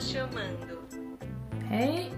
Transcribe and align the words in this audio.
chamando. 0.00 0.78
Hei. 1.68 2.12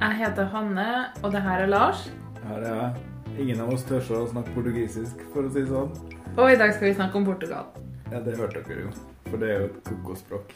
Jeg 0.00 0.16
heter 0.18 0.44
Hanne, 0.44 0.88
og 1.22 1.32
det 1.32 1.42
her 1.42 1.64
er 1.64 1.66
Lars. 1.66 2.12
Her 2.44 2.56
er 2.56 2.74
jeg. 2.74 2.94
Ingen 3.38 3.60
av 3.64 3.72
oss 3.72 3.84
tør 3.88 4.02
å 4.18 4.24
snakke 4.28 4.52
portugisisk, 4.56 5.22
for 5.32 5.46
å 5.46 5.52
si 5.52 5.62
det 5.62 5.70
sånn. 5.70 5.92
Og 6.36 6.52
i 6.52 6.58
dag 6.60 6.74
skal 6.74 6.90
vi 6.90 6.96
snakke 6.98 7.20
om 7.20 7.24
Portugal. 7.28 7.70
Ja, 8.10 8.20
det 8.20 8.36
hørte 8.36 8.64
dere 8.66 8.88
jo. 8.88 8.90
For 9.30 9.40
det 9.40 9.48
er 9.48 9.62
jo 9.62 9.70
et 9.70 9.78
kokospråk. 9.88 10.52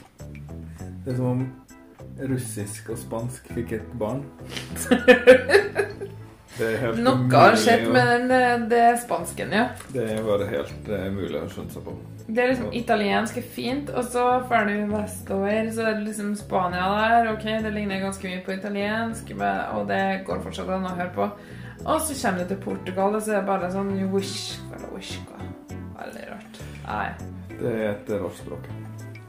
Det 1.07 1.15
er 1.15 1.17
som 1.17 1.31
om 1.31 1.47
russisk 2.33 2.91
og 2.93 3.01
spansk 3.01 3.49
fikk 3.57 3.79
et 3.79 3.97
barn. 4.01 4.25
Det 6.57 6.71
er 6.73 6.79
helt 6.81 7.01
Noe 7.05 7.29
har 7.35 7.57
skjedd 7.61 7.83
med 7.93 8.07
den, 8.09 8.31
eh, 8.33 8.63
det 8.71 8.85
spansken, 9.03 9.51
ja. 9.53 9.67
Det 9.93 10.07
var 10.25 10.41
helt 10.49 10.89
uh, 10.89 11.03
mulig 11.13 11.37
å 11.37 11.49
skjønne 11.53 11.75
seg 11.75 11.85
på. 11.85 11.93
Det 12.27 12.43
er 12.43 12.49
liksom 12.51 12.73
italiensk 12.75 13.37
er 13.39 13.45
fint, 13.55 13.91
og 13.95 14.05
så 14.05 14.25
drar 14.49 14.67
du 14.67 14.91
vestover, 14.91 15.71
så 15.71 15.85
er 15.87 15.95
det 15.95 16.09
liksom 16.09 16.33
Spania 16.39 16.89
der. 16.91 17.31
Ok, 17.33 17.47
det 17.63 17.71
ligner 17.75 18.03
ganske 18.03 18.27
mye 18.27 18.43
på 18.43 18.57
italiensk, 18.57 19.31
og 19.39 19.87
det 19.93 20.03
går 20.27 20.43
fortsatt 20.43 20.73
an 20.75 20.89
å 20.91 20.97
høre 20.99 21.15
på. 21.15 21.29
Og 21.87 22.03
så 22.03 22.17
kommer 22.19 22.43
du 22.43 22.51
til 22.51 22.63
Portugal, 22.65 23.15
og 23.15 23.23
så 23.23 23.37
er 23.37 23.41
det 23.41 23.47
bare 23.53 23.71
sånn 23.71 23.95
wish, 24.11 24.59
eller 24.73 24.91
wish, 24.97 25.21
Veldig 25.97 26.29
rart. 26.33 26.63
Nei. 26.87 27.09
Det 27.57 27.73
er 27.73 27.91
et 27.95 28.15
rart 28.21 28.43
språk. 28.43 28.71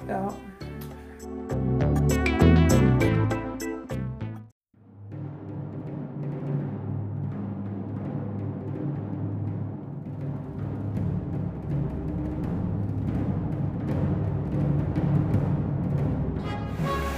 Ja. 0.10 0.26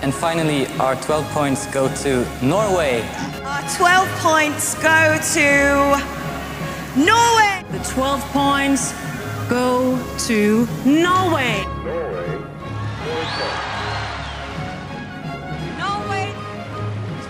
And 0.10 0.18
finally, 0.18 0.66
our 0.80 0.96
12 0.96 1.24
points 1.30 1.68
go 1.68 1.88
to 1.88 2.26
Norway. 2.44 3.06
Our 3.46 3.62
12 3.78 4.10
points 4.18 4.74
go 4.82 5.20
to 5.36 5.48
Norway. 6.98 7.64
The 7.70 7.78
12 7.94 8.22
points 8.34 8.92
go 9.48 10.00
to 10.26 10.68
Norway. 10.84 11.62
Norway, 15.78 16.34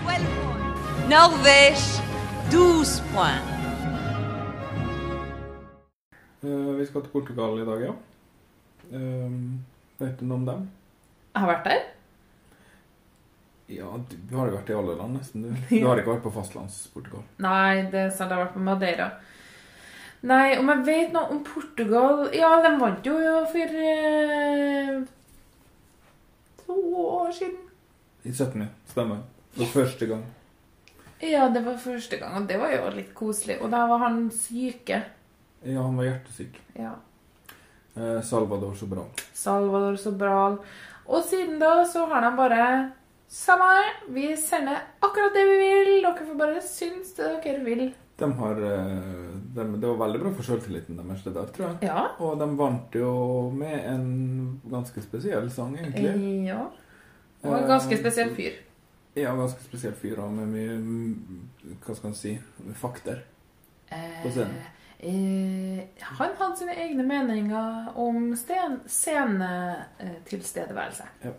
points. 0.00 0.30
Norvège, 1.06 2.00
12 2.48 3.02
points. 3.12 3.44
Eh, 6.42 6.78
vi 6.78 6.86
skal 6.86 7.02
til 7.02 7.10
Portugal 7.10 7.58
i 7.60 7.64
dag, 7.64 7.80
ja. 7.84 7.92
Um, 8.92 9.64
vet 9.98 10.20
du 10.20 10.24
noe 10.24 10.38
om 10.38 10.46
dem? 10.46 10.70
Jeg 11.34 11.40
har 11.40 11.58
vært 11.58 11.66
der. 11.68 11.99
Ja, 13.70 13.90
du, 14.10 14.34
har 14.34 14.48
jo 14.50 14.56
vært 14.56 14.70
i 14.72 14.74
alle 14.74 14.96
land, 14.98 15.16
nesten. 15.20 15.44
Du, 15.46 15.50
du 15.70 15.86
har 15.86 16.00
ikke 16.00 16.16
vært 16.16 16.24
på 16.26 16.34
fastlands-Portugal. 16.34 17.22
Nei, 17.44 17.86
det 17.92 18.06
er 18.06 18.10
sant, 18.10 18.32
jeg 18.32 18.36
har 18.36 18.48
vært 18.48 18.56
på 18.56 18.64
Madeira. 18.66 19.10
Nei, 20.26 20.58
om 20.58 20.68
jeg 20.68 20.84
vet 20.84 21.14
noe 21.14 21.32
om 21.32 21.38
Portugal 21.46 22.26
Ja, 22.36 22.50
de 22.60 22.74
vant 22.76 23.06
jo 23.08 23.14
for 23.48 23.78
eh, 23.86 24.98
to 26.66 26.76
år 27.06 27.30
siden. 27.38 27.62
I 28.28 28.34
17, 28.34 28.60
ja. 28.60 28.68
Stemmer. 28.90 29.22
For 29.54 29.72
første 29.78 30.10
gang. 30.10 30.26
Ja, 31.24 31.48
det 31.52 31.62
var 31.64 31.80
første 31.80 32.18
gang, 32.20 32.36
og 32.36 32.50
det 32.50 32.58
var 32.60 32.74
jo 32.74 32.92
litt 32.98 33.14
koselig. 33.16 33.60
Og 33.64 33.72
da 33.72 33.86
var 33.88 34.04
han 34.04 34.26
syke. 34.34 35.02
Ja, 35.62 35.82
han 35.82 35.96
var 35.96 36.10
hjertesyk. 36.10 36.60
Ja. 36.76 36.94
Eh, 37.94 38.20
Salvador 38.24 38.74
Sobral. 38.76 39.10
Salvador 39.36 39.96
Sobral. 40.00 40.60
Og 41.10 41.24
siden 41.26 41.58
da 41.60 41.80
så 41.88 42.06
har 42.10 42.24
de 42.24 42.36
bare 42.38 42.64
Samme 43.30 43.62
her, 43.62 44.10
vi 44.10 44.36
sender 44.36 44.76
akkurat 44.98 45.30
det 45.34 45.44
vi 45.46 45.58
vil. 45.60 46.02
Dere 46.02 46.26
får 46.26 46.34
bare 46.38 46.60
synes 46.66 47.12
det 47.14 47.42
dere 47.44 47.64
vil. 47.64 47.94
De 48.18 48.32
har, 48.36 48.62
eh, 48.66 48.96
de, 49.54 49.80
det 49.80 49.86
var 49.86 49.96
veldig 50.00 50.20
bra 50.20 50.32
for 50.34 50.42
selvtilliten 50.48 50.96
deres, 50.98 51.22
det 51.24 51.34
der, 51.36 51.46
tror 51.54 51.66
jeg. 51.68 51.76
Ja. 51.86 52.00
Og 52.18 52.38
de 52.40 52.46
vant 52.58 52.94
jo 52.98 53.12
med 53.54 53.78
en 53.86 54.60
ganske 54.70 55.02
spesiell 55.04 55.50
sang, 55.54 55.78
egentlig. 55.78 56.14
Ja. 56.48 56.62
Og 57.44 57.54
en 57.54 57.68
ganske 57.70 57.96
spesiell 58.00 58.30
fyr. 58.34 58.52
Ja, 59.14 59.36
ganske 59.38 59.62
spesiell 59.64 59.94
fyr, 59.94 60.18
og 60.24 60.32
med 60.34 60.46
mye 60.50 60.78
mm, 60.78 61.14
Hva 61.84 61.94
skal 61.94 62.08
man 62.10 62.18
si 62.18 62.40
fakter 62.78 63.18
på 63.90 64.30
scenen. 64.34 64.56
Eh, 65.00 65.80
han 66.18 66.30
hadde 66.36 66.56
sine 66.58 66.74
egne 66.76 67.02
meninger 67.08 67.88
om 67.96 68.36
scenetilstedeværelse. 68.36 71.04
Eh, 71.22 71.30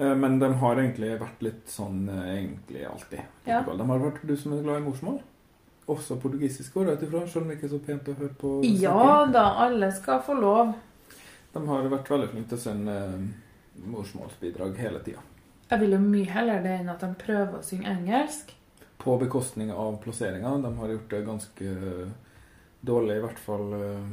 Men 0.00 0.38
de 0.40 0.48
har 0.62 0.78
egentlig 0.80 1.10
vært 1.20 1.42
litt 1.44 1.66
sånn 1.68 2.06
eh, 2.08 2.28
egentlig 2.38 2.84
alltid. 2.88 3.20
Ja. 3.44 3.58
De 3.68 3.86
har 3.90 3.98
vært 4.00 4.22
du 4.26 4.36
som 4.40 4.54
er 4.56 4.62
glad 4.64 4.80
i 4.80 4.84
morsmål. 4.86 5.18
Også 5.90 6.16
portugisisk, 6.22 6.72
går 6.74 6.86
jeg 6.92 6.96
ut 7.00 7.02
ifra, 7.08 7.20
selv 7.28 7.42
om 7.44 7.48
det 7.50 7.56
ikke 7.58 7.66
er 7.66 7.72
så 7.74 7.80
pent 7.84 8.08
å 8.08 8.14
høre 8.20 8.34
på. 8.38 8.52
Ja 8.64 8.94
snakke. 8.94 9.32
da, 9.34 9.42
alle 9.66 9.90
skal 9.92 10.22
få 10.24 10.36
lov. 10.38 10.72
De 11.52 11.64
har 11.66 11.88
vært 11.90 12.10
veldig 12.14 12.28
flinke 12.30 12.48
til 12.52 12.60
å 12.60 12.62
sende 12.62 12.94
eh, 13.08 13.26
morsmålsbidrag 13.90 14.78
hele 14.78 15.02
tida. 15.04 15.24
Jeg 15.70 15.82
vil 15.84 15.92
jo 15.94 16.00
mye 16.02 16.30
heller 16.30 16.62
det 16.64 16.76
enn 16.80 16.88
at 16.94 17.02
de 17.04 17.10
prøver 17.20 17.58
å 17.60 17.62
synge 17.66 17.90
engelsk. 17.92 18.54
På 19.00 19.14
bekostning 19.20 19.70
av 19.72 19.98
plasseringa. 20.02 20.56
De 20.64 20.72
har 20.78 20.94
gjort 20.94 21.10
det 21.12 21.20
ganske 21.26 21.74
dårlig, 22.80 23.16
i 23.20 23.24
hvert 23.26 23.42
fall 23.44 23.74
eh, 23.76 24.08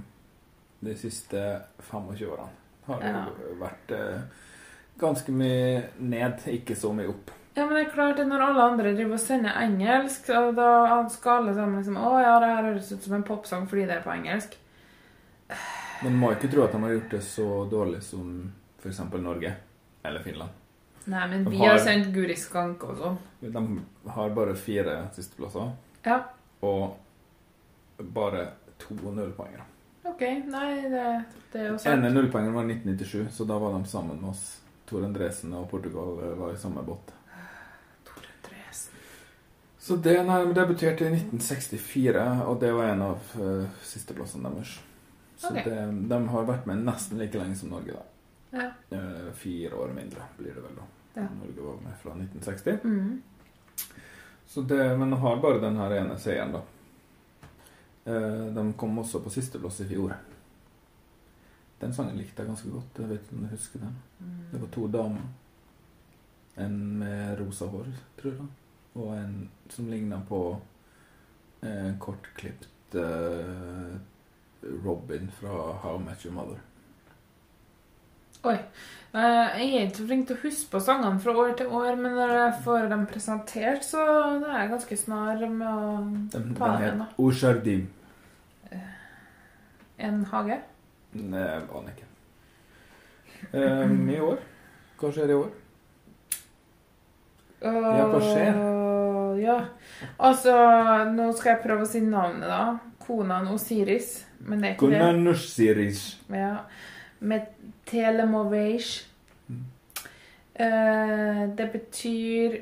de 0.88 0.98
siste 1.00 1.46
25 1.88 2.28
årene. 2.28 2.52
Har 2.88 3.02
Ja. 3.04 3.24
vært 3.60 3.92
eh, 3.96 4.22
ganske 5.00 5.32
mye 5.32 5.84
ned, 6.00 6.40
ikke 6.48 6.76
så 6.76 6.94
mye 6.96 7.10
opp. 7.10 7.32
Ja, 7.58 7.66
men 7.66 7.74
det 7.76 7.88
er 7.88 7.94
klart 7.96 8.20
at 8.22 8.28
Når 8.30 8.42
alle 8.52 8.64
andre 8.72 8.92
driver 8.94 9.14
og 9.18 9.20
sender 9.20 9.56
engelsk, 9.64 10.28
og 10.30 10.56
da 10.56 11.08
skal 11.10 11.40
alle 11.42 11.56
sammen 11.58 11.80
liksom 11.80 11.96
Å 11.98 12.12
ja, 12.22 12.36
det 12.40 12.50
her 12.52 12.68
høres 12.68 12.92
ut 12.92 13.02
som 13.08 13.16
en 13.18 13.24
popsang 13.26 13.64
fordi 13.68 13.88
det 13.90 13.96
er 13.98 14.04
på 14.06 14.14
engelsk. 14.14 14.54
Men 16.04 16.12
man 16.14 16.20
må 16.22 16.32
ikke 16.36 16.52
tro 16.54 16.64
at 16.68 16.72
de 16.76 16.82
har 16.84 16.92
gjort 16.94 17.10
det 17.16 17.22
så 17.26 17.48
dårlig 17.72 18.04
som 18.06 18.52
f.eks. 18.84 19.00
Norge 19.18 19.56
eller 20.06 20.22
Finland. 20.22 20.52
Nei, 21.08 21.24
men 21.32 21.44
De 21.46 21.50
vi 21.52 21.58
har- 21.58 21.72
har 21.72 21.80
sendt 21.80 22.12
Guri 22.14 22.36
Skank 22.36 22.84
og 22.84 22.98
sånn. 23.00 23.18
De 23.42 24.12
har 24.12 24.30
bare 24.36 24.54
fire 24.56 25.10
sisteplasser 25.16 25.72
Ja. 26.06 26.20
og 26.62 26.98
bare 28.14 28.48
to 28.78 28.94
nullpoengere. 28.94 29.64
OK. 30.06 30.22
Nei, 30.48 30.82
det, 30.90 31.26
det 31.52 31.62
er 31.62 31.68
jo 31.72 31.78
sant. 31.78 31.96
Ene 31.98 32.12
nullpoengeren 32.14 32.54
var 32.54 32.64
1997, 32.70 33.32
så 33.32 33.48
da 33.48 33.58
var 33.58 33.74
de 33.80 33.86
sammen 33.90 34.22
med 34.22 34.30
oss. 34.30 34.62
Tor 34.88 35.04
Endresen 35.04 35.54
og 35.58 35.70
Portugal 35.70 36.20
eh, 36.24 36.36
var 36.40 36.54
i 36.54 36.58
samme 36.58 36.84
båt. 36.84 37.14
Tor 38.08 38.24
Andresen. 38.24 38.94
Så 39.80 39.96
det 39.96 40.18
nei, 40.24 40.42
de 40.46 40.54
debuterte 40.56 41.08
i 41.08 41.14
1964, 41.16 42.28
og 42.48 42.60
det 42.62 42.72
var 42.76 42.92
en 42.92 43.04
av 43.10 43.34
uh, 43.40 43.66
sisteplassene 43.84 44.52
deres. 44.52 44.78
Så 45.38 45.52
okay. 45.52 45.68
det, 45.68 45.82
de 46.12 46.20
har 46.34 46.48
vært 46.48 46.70
med 46.70 46.86
nesten 46.88 47.20
like 47.22 47.40
lenge 47.40 47.60
som 47.60 47.74
Norge, 47.76 47.98
da. 47.98 48.06
Ja. 48.58 48.70
Uh, 48.92 49.28
fire 49.36 49.76
år 49.76 49.92
mindre 49.96 50.30
blir 50.40 50.56
det 50.56 50.64
vel, 50.64 50.80
da. 50.80 50.88
Ja. 51.20 51.28
Norge 51.36 51.68
var 51.68 51.84
med 51.84 52.00
fra 52.02 52.16
1960. 52.16 52.80
Mm. 52.84 53.22
Så 54.48 54.64
det, 54.72 54.82
men 54.98 55.14
har 55.20 55.44
bare 55.44 55.60
den 55.62 55.78
her 55.80 56.00
ene 56.00 56.18
seieren, 56.20 56.56
da. 56.56 56.64
Uh, 58.08 58.48
de 58.56 58.66
kom 58.80 59.04
også 59.04 59.20
på 59.24 59.36
sisteplass 59.36 59.84
i 59.84 59.92
fjor. 59.92 60.16
Den 61.82 61.94
sangen 61.94 62.18
likte 62.18 62.42
jeg 62.42 62.50
ganske 62.50 62.72
godt. 62.74 62.98
Jeg 63.00 63.10
vet 63.10 63.22
ikke 63.22 63.36
om 63.38 63.44
du 63.46 63.52
husker 63.52 63.80
den. 63.84 63.98
Det 64.52 64.62
var 64.62 64.72
to 64.74 64.88
damer. 64.88 65.28
En 66.58 66.78
med 67.00 67.40
rosa 67.40 67.68
hår, 67.70 67.90
tror 68.18 68.32
jeg. 68.32 68.48
Og 68.98 69.12
en 69.18 69.36
som 69.70 69.90
ligna 69.92 70.18
på 70.30 70.40
en 71.62 71.98
kortklipt 72.02 72.96
uh, 72.96 73.94
Robin 74.86 75.30
fra 75.40 75.74
How 75.84 76.00
I 76.00 76.04
Met 76.04 76.26
Your 76.26 76.34
Mother. 76.34 76.64
Oi. 78.48 78.56
Eh, 79.18 79.60
Jeg 79.60 79.74
er 79.76 79.86
ikke 79.88 80.06
flink 80.08 80.28
til 80.30 80.38
å 80.38 80.42
huske 80.44 80.70
på 80.72 80.80
sangene 80.84 81.20
fra 81.20 81.34
år 81.42 81.54
til 81.58 81.72
år, 81.74 81.96
men 82.00 82.14
når 82.16 82.34
jeg 82.36 82.64
får 82.66 82.90
dem 82.92 83.06
presentert, 83.10 83.86
så 83.86 84.04
er 84.38 84.60
jeg 84.62 84.72
ganske 84.74 84.98
snar 84.98 85.42
med 85.50 85.68
å 85.68 85.78
ta 86.32 86.40
den 86.40 86.54
den. 86.54 86.62
heter 86.62 87.00
het 87.02 87.22
Oshardim. 87.24 87.88
En 89.98 90.26
hage. 90.32 90.60
Nei, 91.18 91.44
jeg 91.44 91.64
aner 91.80 91.94
ikke. 91.96 92.08
Um, 93.54 94.10
I 94.10 94.20
år? 94.24 94.40
Hva 95.00 95.12
skjer 95.14 95.32
i 95.34 95.38
år? 95.38 95.50
Ja, 97.62 98.06
hva 98.12 98.20
skjer? 98.22 98.54
Øh, 98.54 99.42
Ja. 99.42 99.58
Altså, 100.20 100.54
nå 101.14 101.28
skal 101.38 101.52
jeg 101.56 101.62
prøve 101.64 101.86
å 101.86 101.90
si 101.90 102.00
navnet, 102.02 102.48
da. 102.50 102.80
Konan 103.06 103.48
Osiris. 103.54 104.26
Men 104.40 104.62
det 104.62 104.70
er 104.70 104.74
ikke 104.76 104.90
det. 104.92 105.00
Konanushiris. 105.00 106.02
Ja. 106.34 106.56
Med 107.20 107.46
telemovage. 107.86 109.06
Mm. 109.48 109.64
Eh, 110.66 111.44
det 111.58 111.70
betyr 111.74 112.58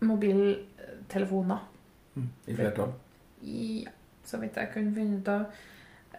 mobiltelefoner. 0.00 1.58
Mm, 2.16 2.28
I 2.46 2.54
flertall. 2.54 2.92
Ja, 3.42 3.90
så 4.24 4.40
vidt 4.42 4.56
jeg 4.56 4.72
kunne 4.74 4.94
finne 4.96 5.20
ut 5.20 5.28
av. 5.28 5.44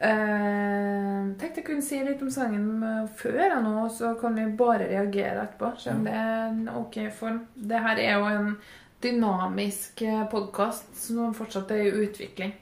Eh, 0.02 1.18
tenkte 1.38 1.62
jeg 1.62 1.66
kunne 1.68 1.86
si 1.86 2.00
litt 2.02 2.22
om 2.26 2.32
sangen 2.34 2.82
eh, 2.82 3.10
før 3.20 3.38
jeg 3.38 3.64
nå, 3.66 3.74
så 3.94 4.16
kan 4.22 4.38
vi 4.38 4.48
bare 4.58 4.90
reagere 4.90 5.44
etterpå. 5.44 5.74
Se 5.78 5.94
om 5.94 6.06
det 6.08 6.16
er 6.18 6.48
en 6.48 6.64
ok 6.82 7.04
form. 7.18 7.44
Det 7.54 7.84
her 7.86 8.02
er 8.02 8.16
jo 8.16 8.32
en 8.32 8.56
dynamisk 9.02 10.04
podkast 10.30 10.98
som 10.98 11.36
fortsatt 11.38 11.72
er 11.74 11.86
i 11.86 11.94
utvikling. 12.06 12.56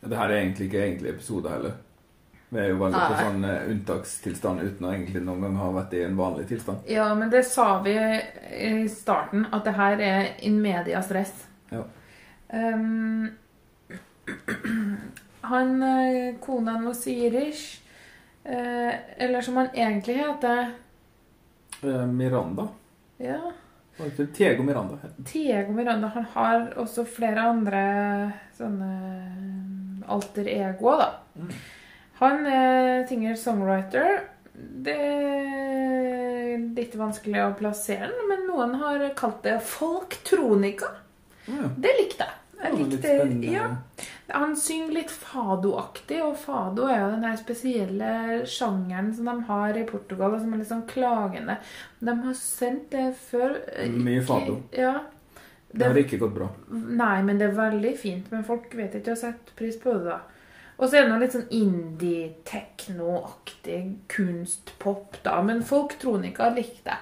Det 0.00 0.16
her 0.18 0.30
er 0.30 0.44
egentlig 0.44 0.70
ikke 0.70 0.84
egentlig 0.84 1.12
episode 1.14 1.50
heller. 1.50 1.76
Vi 2.48 2.60
er 2.62 2.68
jo 2.70 2.78
veldig 2.78 3.00
på 3.02 3.18
sånn 3.18 3.44
eh, 3.48 3.64
unntakstilstand 3.72 4.62
uten 4.62 4.86
å 4.86 4.92
egentlig 4.92 5.22
noen 5.26 5.42
gang 5.42 5.56
ha 5.58 5.72
vært 5.74 5.96
i 5.98 6.04
en 6.06 6.14
vanlig 6.18 6.46
tilstand. 6.52 6.86
Ja, 6.90 7.08
men 7.18 7.32
det 7.32 7.42
sa 7.50 7.80
vi 7.82 7.96
i 7.98 8.86
starten, 8.92 9.48
at 9.50 9.66
det 9.66 9.74
her 9.74 10.02
er 10.06 10.28
in 10.46 10.60
medias 10.62 11.10
res. 11.14 11.34
Ja. 11.72 11.82
Um, 12.54 13.32
han 15.50 15.82
eh, 15.82 16.34
Konan 16.42 16.88
Osirish, 16.90 17.80
eh, 18.44 18.92
eller 19.16 19.40
som 19.42 19.56
han 19.62 19.72
egentlig 19.74 20.20
heter 20.22 20.74
Eh, 21.82 22.06
Miranda. 22.06 22.68
Ja, 23.18 23.52
Tego 24.36 24.62
Miranda 24.62 24.98
Tego 25.32 25.72
Miranda. 25.72 26.06
Han 26.14 26.24
har 26.32 26.78
også 26.78 27.04
flere 27.04 27.40
andre 27.48 27.82
sånne 28.56 28.90
alter 30.08 30.48
ego, 30.52 30.96
da. 31.00 31.08
Han 32.20 32.46
er 32.46 33.06
singer-songwriter. 33.08 34.20
Det 34.86 34.96
er 34.96 36.60
litt 36.76 36.96
vanskelig 36.96 37.42
å 37.44 37.54
plassere 37.56 38.08
den, 38.12 38.28
men 38.30 38.46
noen 38.48 38.76
har 38.80 39.04
kalt 39.16 39.42
det 39.44 39.58
folktronika. 39.64 40.92
Mm. 41.46 41.76
Det 41.80 41.92
likte 42.00 42.28
jeg. 42.28 42.42
Det 42.56 42.64
Jeg 42.64 42.72
likte, 43.28 43.52
ja. 43.52 43.66
Han 44.32 44.54
synger 44.56 44.92
litt 44.96 45.10
fado-aktig, 45.12 46.22
og 46.24 46.38
fado 46.40 46.86
er 46.88 47.02
jo 47.02 47.10
den 47.12 47.22
der 47.26 47.36
spesielle 47.36 48.12
sjangeren 48.48 49.10
som 49.14 49.24
de 49.28 49.34
har 49.50 49.76
i 49.76 49.82
Portugal, 49.88 50.38
som 50.40 50.52
er 50.54 50.58
litt 50.62 50.70
sånn 50.70 50.86
klagende. 50.88 51.56
De 52.00 52.14
har 52.24 52.34
sendt 52.40 52.88
det 52.90 53.10
før. 53.28 53.58
eh, 53.74 53.90
Mye 53.92 54.22
fado. 54.24 54.56
Ja. 54.72 54.94
Det 55.76 55.84
har 55.86 55.94
ikke 56.00 56.18
gått 56.22 56.32
bra. 56.34 56.48
Nei, 56.72 57.20
men 57.22 57.38
det 57.38 57.46
er 57.50 57.54
veldig 57.58 57.92
fint. 58.00 58.30
Men 58.32 58.44
folk 58.44 58.72
vet 58.74 58.94
ikke 58.94 59.12
å 59.12 59.16
sette 59.20 59.52
pris 59.58 59.76
på 59.82 59.92
det, 59.92 60.04
da. 60.08 60.18
Og 60.78 60.88
så 60.88 60.96
er 60.96 61.02
det 61.04 61.10
noe 61.12 61.20
litt 61.20 61.32
sånn 61.36 61.50
indie-tekno-aktig 61.52 63.82
kunstpop, 64.12 65.16
da. 65.24 65.40
Men 65.42 65.62
folktronika 65.66 66.48
likte 66.56 66.90
jeg. 66.94 66.98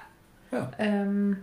Ja. 0.55 0.65
Ehm, 0.79 1.37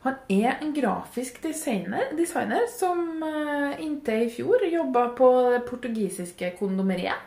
han 0.00 0.14
er 0.32 0.54
en 0.62 0.70
grafisk 0.72 1.42
designer, 1.44 2.12
designer 2.16 2.64
som 2.72 3.22
eh, 3.26 3.80
inntil 3.84 4.24
i 4.24 4.30
fjor 4.32 4.64
jobba 4.64 5.10
på 5.16 5.28
det 5.52 5.64
portugisiske 5.68 6.54
kondomeriet. 6.58 7.26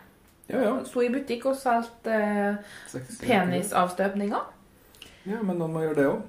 Ja, 0.50 0.60
ja. 0.60 0.72
Sto 0.86 1.04
i 1.06 1.12
butikk 1.14 1.46
og 1.52 1.60
solgte 1.60 2.16
eh, 2.18 3.04
penisavstøpninger. 3.22 4.50
Ja, 5.30 5.40
men 5.40 5.60
noen 5.60 5.76
må 5.76 5.86
gjøre 5.86 6.00
det 6.00 6.08
òg. 6.10 6.24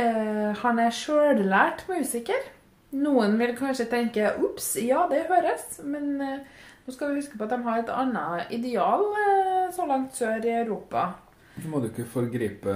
Eh, 0.00 0.48
han 0.62 0.80
er 0.82 0.94
sjøllært 0.94 1.84
musiker. 1.90 2.48
Noen 2.90 3.36
vil 3.38 3.52
kanskje 3.58 3.86
tenke 3.90 4.32
'ops, 4.40 4.72
ja, 4.82 5.04
det 5.10 5.26
høres', 5.28 5.78
men 5.84 6.20
eh, 6.24 6.38
nå 6.86 6.94
skal 6.94 7.12
vi 7.12 7.20
huske 7.20 7.38
på 7.38 7.44
at 7.46 7.52
de 7.52 7.62
har 7.62 7.82
et 7.82 7.92
annet 7.94 8.50
ideal 8.56 9.04
eh, 9.20 9.68
så 9.74 9.86
langt 9.86 10.16
sør 10.16 10.42
i 10.42 10.56
Europa. 10.64 11.12
Så 11.60 11.68
må 11.68 11.76
du 11.82 11.86
ikke 11.90 12.06
forgripe 12.08 12.72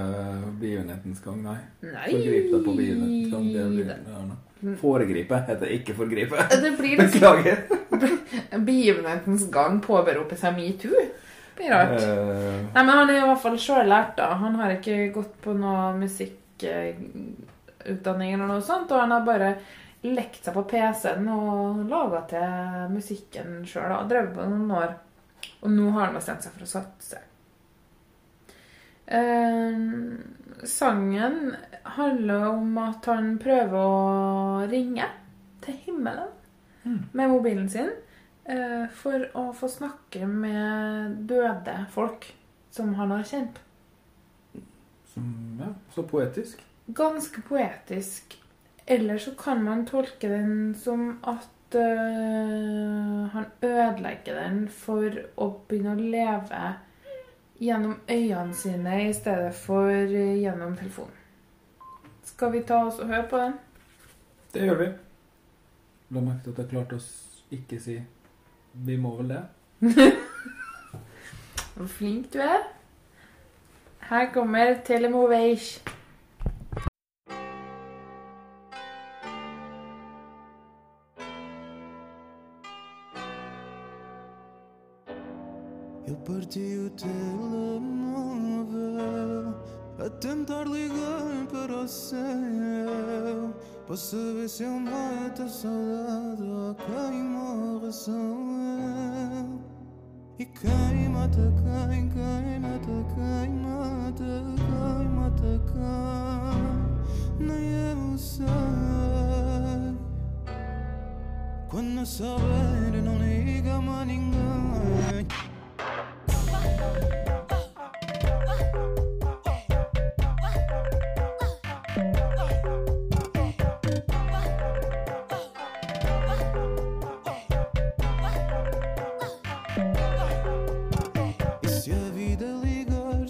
begivenhetens 0.60 1.20
gang, 1.24 1.38
nei. 1.44 1.56
Nei 1.84 2.10
Forgripe 2.10 2.50
deg 2.52 2.64
på 2.66 2.72
begivenhetens 2.76 3.30
gang. 3.32 3.44
Det 3.54 3.64
blir, 3.72 3.86
ja. 3.88 3.94
Foregripe 4.80 5.36
heter 5.48 5.68
ikke 5.76 5.94
forgripe. 5.98 6.36
Det 6.62 6.72
blir 6.78 6.94
Beklager. 7.00 7.58
begivenhetens 8.64 9.44
gang 9.52 9.74
påberoper 9.84 10.36
seg 10.40 10.52
metoo. 10.56 11.02
Blir 11.58 11.70
rart. 11.70 12.00
Uh, 12.00 12.04
Nei, 12.74 12.82
men 12.82 12.96
han 12.98 13.10
er 13.12 13.16
i 13.20 13.26
hvert 13.28 13.42
fall 13.44 13.58
sjøllært, 13.60 14.14
da. 14.18 14.26
Han 14.40 14.54
har 14.58 14.70
ikke 14.78 15.12
gått 15.14 15.34
på 15.44 15.50
noe 15.54 15.92
musikkutdanning 16.00 18.30
eller 18.34 18.46
noe 18.50 18.62
sånt, 18.64 18.90
og 18.90 19.00
han 19.04 19.12
har 19.14 19.22
bare 19.26 19.50
lekt 20.04 20.44
seg 20.44 20.52
på 20.56 20.62
PC-en 20.68 21.28
og 21.32 21.78
laga 21.88 22.20
til 22.32 22.48
musikken 22.92 23.48
sjøl. 23.68 23.94
Drevet 24.10 24.34
på 24.36 24.42
noen 24.50 24.70
år. 24.80 24.90
Og 25.64 25.68
nå 25.72 25.84
har 25.94 26.04
han 26.08 26.16
bestemt 26.18 26.42
seg 26.44 26.52
for 26.56 26.62
å 26.66 26.72
satse. 26.74 27.18
Eh, 29.06 29.72
sangen 30.64 31.56
handler 31.82 32.46
om 32.48 32.78
at 32.80 33.04
han 33.10 33.34
prøver 33.42 33.76
å 33.76 34.64
ringe 34.70 35.08
til 35.64 35.76
himmelen 35.86 36.32
med 37.12 37.30
mobilen 37.32 37.68
sin 37.72 37.90
eh, 38.44 38.84
for 38.92 39.26
å 39.36 39.50
få 39.56 39.68
snakke 39.72 40.26
med 40.28 41.20
døde 41.28 41.76
folk 41.92 42.26
som 42.74 42.94
han 42.98 43.12
har 43.14 43.24
kjent. 43.28 43.60
som, 45.14 45.26
ja, 45.60 45.70
så 45.94 46.02
poetisk. 46.02 46.64
Ganske 46.86 47.42
poetisk. 47.46 48.38
Eller 48.86 49.18
så 49.18 49.32
kan 49.38 49.62
man 49.64 49.86
tolke 49.86 50.28
den 50.28 50.74
som 50.74 51.20
at 51.22 51.76
eh, 51.78 53.28
han 53.32 53.46
ødelegger 53.62 54.40
den 54.42 54.66
for 54.68 55.22
å 55.36 55.48
begynne 55.68 55.94
å 55.94 56.08
leve 56.16 56.64
gjennom 57.60 58.00
øynene 58.10 58.54
sine 58.54 59.08
i 59.08 59.12
stedet 59.12 59.54
for 59.54 59.90
eh, 59.90 60.40
gjennom 60.42 60.76
telefonen. 60.76 61.20
Skal 62.24 62.52
vi 62.52 62.62
ta 62.62 62.84
oss 62.86 62.98
og 62.98 63.06
høre 63.06 63.26
på 63.30 63.38
den? 63.38 63.52
Det 64.54 64.62
gjør 64.62 64.78
vi. 64.80 64.86
La 66.10 66.20
merke 66.20 66.44
til 66.44 66.54
at 66.54 66.58
jeg 66.58 66.70
klarte 66.70 66.96
å 66.96 67.54
ikke 67.54 67.80
si 67.80 67.98
'vi 68.74 68.96
må 68.96 69.16
vel 69.16 69.28
det'. 69.30 69.44
Hvor 71.74 71.86
flink 71.86 72.32
du 72.32 72.38
er. 72.38 72.62
Her 73.98 74.32
kommer 74.32 74.74
Telemovage. 74.84 75.93
Céu 93.84 93.86
para 93.86 93.96
saber 93.96 94.48
se 94.48 94.62
eu 94.62 94.80
mato 94.80 95.42
a 95.42 95.48
saudade 95.48 96.42
ou 96.42 96.74
quem 96.74 97.22
morre 97.22 97.92
sou 97.92 98.14
eu. 98.14 99.60
E 100.38 100.44
quem 100.46 101.08
mata 101.08 101.52
quem, 101.62 102.08
quem 102.08 102.60
mata 102.60 103.04
quem 103.14 103.50
mata 103.50 104.42
quem 104.56 105.08
mata 105.08 105.60
quem, 105.72 107.46
nem 107.46 107.64
eu 107.90 108.18
sei. 108.18 108.46
Quando 111.68 112.06
souber, 112.06 113.02
não. 113.02 113.14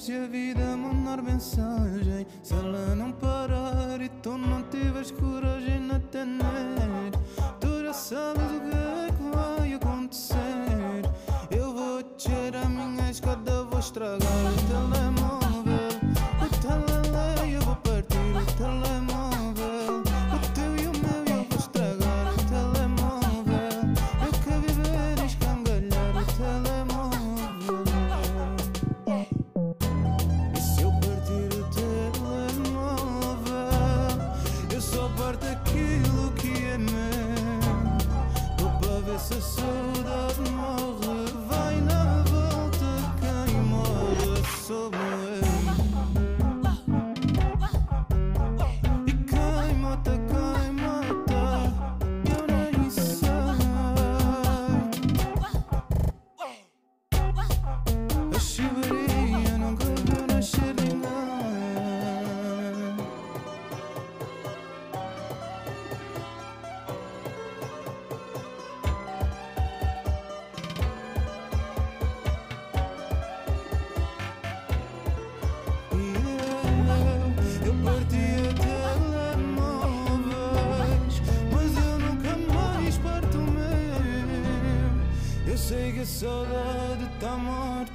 Se 0.04 0.12
a 0.12 0.26
vida 0.26 0.76
mandar 0.76 1.22
mensagem, 1.22 2.26
se 2.42 2.52
ela 2.52 2.94
não 2.94 3.10
parar 3.10 3.98
e 4.02 4.10
tu 4.22 4.36
não 4.36 4.62
tiveres 4.64 5.10
coragem 5.12 5.80
na 5.80 5.98
tener, 5.98 7.10
tu 7.58 7.82
já 7.82 7.92
sabes 7.94 8.44
o 8.44 8.60
que 8.60 8.76
é 8.76 9.08
que 9.16 9.34
vai 9.34 9.72
acontecer. 9.72 10.36
Eu 11.50 11.72
vou 11.72 12.02
descer 12.02 12.54
a 12.54 12.68
minha 12.68 13.10
escada, 13.10 13.64
vou 13.64 13.80
estragar 13.80 14.18
o 14.20 14.68
telemóvel. 14.68 15.23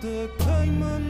the 0.02 0.30
payment 0.40 1.09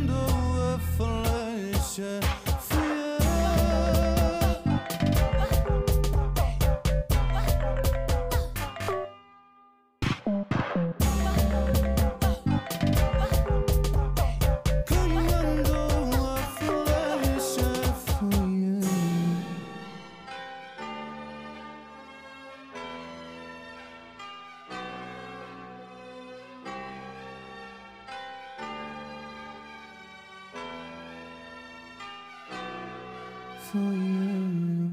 Fui 33.69 33.79
you. 33.79 34.89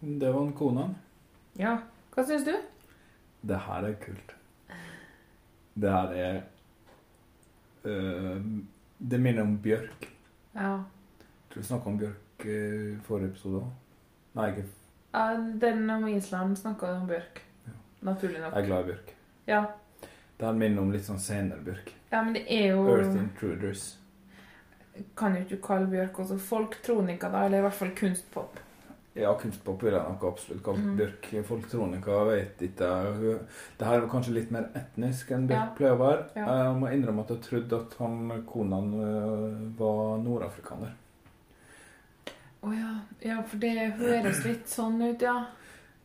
Det 0.00 0.32
var 0.32 0.40
en 0.42 0.52
kone. 0.52 0.94
Ja. 1.56 1.78
Hva 2.14 2.24
syns 2.28 2.44
du? 2.44 2.52
Det 3.40 3.56
her 3.66 3.86
er 3.88 3.94
kult. 4.02 4.34
Det 5.74 5.90
her 5.90 6.12
er 6.26 6.36
øh, 7.84 8.44
Det 8.98 9.20
minner 9.20 9.42
om 9.42 9.56
Bjørk. 9.62 10.10
Ja. 10.54 10.76
Tror 11.50 11.62
vi 11.62 11.66
snakka 11.66 11.90
om 11.90 11.98
Bjørk 11.98 12.44
i 12.44 12.60
forrige 13.08 13.32
episode 13.32 13.64
òg. 13.64 13.72
Nei, 14.34 14.50
ikke 14.50 14.68
ja 15.14 15.24
den 15.62 15.90
om 15.90 16.08
Island 16.08 16.56
snakka 16.58 16.92
om 16.98 17.06
Bjørk. 17.08 17.40
Ja. 17.66 17.72
Naturlig 18.10 18.40
nok. 18.40 18.52
Jeg 18.52 18.62
er 18.62 18.66
glad 18.66 18.80
i 18.80 18.86
Bjørk. 18.92 19.16
Ja. 19.46 19.64
Det 20.40 20.46
her 20.46 20.52
minner 20.58 20.82
om 20.82 20.90
litt 20.92 21.06
sånn 21.06 21.20
senere 21.22 21.62
Bjørk. 21.64 21.92
ja, 22.12 22.22
men 22.22 22.34
det 22.34 22.44
er 22.50 22.74
jo 22.74 22.88
Earth 22.90 23.16
Intruders. 23.16 23.84
Kan 25.16 25.34
jo 25.36 25.40
ikke 25.42 25.58
kalle 25.66 25.86
Bjørk 25.90 26.18
også 26.22 26.36
folktronika, 26.38 27.28
da, 27.32 27.44
eller 27.46 27.58
i 27.58 27.64
hvert 27.66 27.74
fall 27.80 27.90
kunstpop. 27.98 28.60
Ja, 29.16 29.30
kunstpop 29.38 29.82
vil 29.82 29.92
jeg 29.94 30.02
nok 30.08 30.24
absolutt 30.32 30.62
kalle 30.66 30.82
Mm. 30.82 30.96
Bjørk. 30.98 31.28
Folktronika 31.46 32.16
vet 32.28 32.62
ikke. 32.66 32.88
Det 33.78 33.86
her 33.86 34.00
er 34.02 34.08
kanskje 34.10 34.34
litt 34.34 34.50
mer 34.50 34.68
etnisk 34.74 35.30
enn 35.30 35.46
Bjørk 35.46 35.60
Ja. 35.68 35.74
pleier 35.76 35.94
å 35.94 35.98
være. 36.02 36.24
Ja. 36.36 36.46
Jeg 36.64 36.76
må 36.80 36.88
innrømme 36.92 37.22
at 37.22 37.30
jeg 37.30 37.40
trodde 37.42 37.76
at 37.80 37.94
han 37.98 38.42
Konan 38.46 38.94
øh, 38.94 39.78
var 39.78 40.18
nordafrikaner. 40.18 40.92
Å 42.64 42.72
ja. 42.72 42.92
ja, 43.22 43.42
for 43.42 43.60
det 43.60 43.74
høres 43.98 44.44
litt 44.44 44.68
sånn 44.72 45.02
ut, 45.02 45.20
ja. 45.22 45.36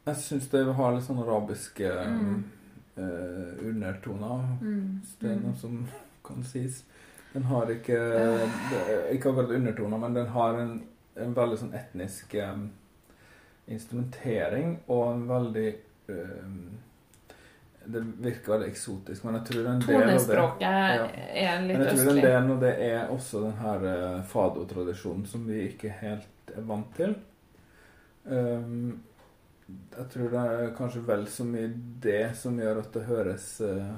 Jeg 0.09 0.15
syns 0.15 0.47
det 0.51 0.65
har 0.75 0.93
litt 0.95 1.05
sånn 1.05 1.21
arabiske 1.23 1.89
Mm. 2.09 2.43
uh, 2.97 3.67
undertoner. 3.69 4.41
Mm. 4.61 5.01
Det 5.21 5.29
er 5.31 5.35
noe 5.39 5.55
som 5.55 5.87
kan 6.25 6.43
sies. 6.43 6.83
Den 7.33 7.43
har 7.43 7.69
ikke 7.71 7.97
Ikke 9.13 9.29
akkurat 9.29 9.51
undertoner, 9.55 9.97
men 9.97 10.13
den 10.17 10.27
har 10.33 10.59
en, 10.59 10.75
en 11.15 11.33
veldig 11.37 11.57
sånn 11.61 11.73
etnisk 11.77 12.33
um, 12.41 12.69
instrumentering 13.69 14.79
og 14.87 15.03
en 15.11 15.25
veldig 15.29 15.67
um, 16.09 16.61
Det 17.89 18.01
virker 18.25 18.53
veldig 18.55 18.69
eksotisk, 18.69 19.23
men 19.25 19.37
jeg 19.39 19.45
tror 19.49 19.67
en 19.71 19.83
del 19.83 19.95
av 19.95 20.07
det 20.07 20.15
Tonespråket 20.15 20.65
Ja. 20.65 20.79
er 21.43 21.61
litt 21.65 21.77
Men 21.77 21.85
jeg 21.87 21.99
tror 21.99 22.11
en 22.15 22.23
del 22.25 22.51
av 22.55 22.63
det 22.65 22.73
er 22.87 23.13
også 23.13 23.43
den 23.45 23.55
her 23.61 23.85
eh, 23.93 24.23
fado-tradisjonen 24.29 25.25
som 25.29 25.45
vi 25.47 25.61
ikke 25.71 25.93
helt 26.01 26.53
er 26.55 26.65
vant 26.69 26.91
til. 26.97 27.15
Um, 28.25 28.99
jeg 29.69 30.05
tror 30.13 30.29
det 30.33 30.43
er 30.51 30.71
kanskje 30.77 31.01
vel 31.05 31.25
så 31.29 31.45
mye 31.45 31.69
det 32.03 32.35
som 32.37 32.57
gjør 32.59 32.81
at 32.83 32.93
det 32.93 33.03
høres 33.09 33.47
eh, 33.65 33.91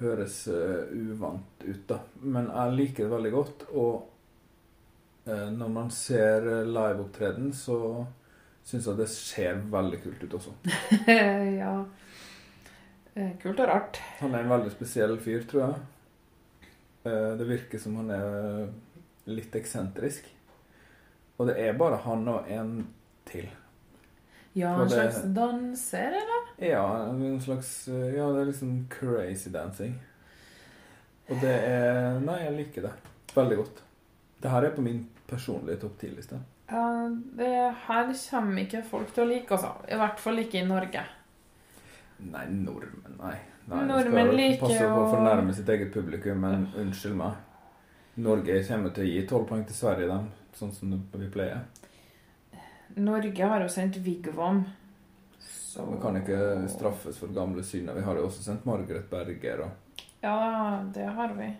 høres 0.00 0.42
uh, 0.52 0.86
uvant 0.92 1.64
ut, 1.64 1.82
da. 1.88 2.00
Men 2.22 2.50
jeg 2.52 2.76
liker 2.76 3.06
det 3.06 3.12
veldig 3.14 3.32
godt. 3.34 3.66
Og 3.72 4.06
uh, 5.28 5.48
når 5.52 5.72
man 5.72 5.90
ser 5.94 6.46
eh, 6.50 6.68
liveopptreden, 6.68 7.52
så 7.56 7.78
syns 8.66 8.88
jeg 8.90 8.98
det 8.98 9.08
ser 9.12 9.60
veldig 9.72 10.00
kult 10.02 10.24
ut 10.24 10.38
også. 10.40 10.54
ja. 11.62 11.74
Kult 13.40 13.60
og 13.62 13.68
rart. 13.70 14.00
Han 14.20 14.34
er 14.34 14.44
en 14.44 14.52
veldig 14.52 14.72
spesiell 14.74 15.16
fyr, 15.22 15.46
tror 15.48 15.62
jeg. 15.66 15.84
Uh, 17.06 17.32
Det 17.38 17.48
virker 17.48 17.80
som 17.80 17.96
han 18.02 18.10
er 18.12 18.66
litt 19.30 19.54
eksentrisk. 19.56 20.28
Og 21.36 21.48
det 21.50 21.56
er 21.60 21.76
bare 21.78 22.02
han 22.04 22.28
og 22.32 22.50
en 22.52 22.76
til. 23.28 23.48
Ja, 24.56 24.70
en 24.80 24.88
slags 24.90 25.18
danser, 25.36 26.14
eller? 26.16 26.44
Ja, 26.64 26.84
en 27.10 27.40
slags 27.44 27.72
Ja, 27.88 28.30
det 28.32 28.40
er 28.40 28.50
liksom 28.50 28.76
crazy 28.90 29.50
dancing. 29.52 29.98
Og 31.28 31.40
det 31.42 31.52
er 31.68 32.20
Nei, 32.24 32.38
jeg 32.46 32.54
liker 32.56 32.86
det 32.88 32.92
veldig 33.36 33.58
godt. 33.60 33.82
Det 34.42 34.50
her 34.52 34.64
er 34.68 34.76
på 34.76 34.84
min 34.84 35.02
personlige 35.28 35.80
topp 35.82 35.98
ti-liste. 36.00 36.38
Ja, 36.70 36.84
det 37.38 37.50
her 37.86 38.08
kommer 38.30 38.62
ikke 38.62 38.80
folk 38.86 39.12
til 39.14 39.24
å 39.24 39.28
like, 39.28 39.50
altså. 39.54 39.74
I 39.92 39.98
hvert 40.00 40.18
fall 40.22 40.40
ikke 40.42 40.62
i 40.62 40.66
Norge. 40.66 41.02
Nei, 42.18 42.46
nordmenn, 42.48 43.18
nei. 43.20 43.34
nei 43.68 43.82
Nordmenn 43.90 44.30
skal 44.30 44.38
liker 44.40 44.62
passe 44.64 44.86
på 44.88 45.02
å- 45.02 45.10
fornærme 45.12 45.54
sitt 45.54 45.68
eget 45.68 45.92
publikum, 45.92 46.40
men 46.40 46.66
unnskyld 46.80 47.14
meg. 47.18 47.34
Norge 48.16 48.62
kommer 48.68 48.94
til 48.96 49.04
å 49.04 49.10
gi 49.10 49.26
tolv 49.28 49.46
poeng 49.50 49.66
til 49.68 49.76
Sverige, 49.76 50.08
dem, 50.08 50.30
sånn 50.56 50.72
som 50.72 50.94
vi 51.12 51.28
pleier. 51.28 51.60
Norge 52.96 53.44
har 53.44 53.60
jo 53.60 53.68
sendt 53.68 53.96
Vigvam. 53.96 54.64
Så 55.38 55.84
Vi 55.90 56.00
kan 56.02 56.16
ikke 56.16 56.68
straffes 56.72 57.18
for 57.18 57.28
gamle 57.36 57.62
synder. 57.64 57.94
Vi 57.94 58.02
har 58.02 58.16
jo 58.16 58.26
også 58.26 58.42
sendt 58.42 58.64
Margaret 58.66 59.10
Berger 59.10 59.60
og 59.66 59.70
Ja, 60.22 60.82
det 60.94 61.04
har 61.06 61.34
vi. 61.36 61.50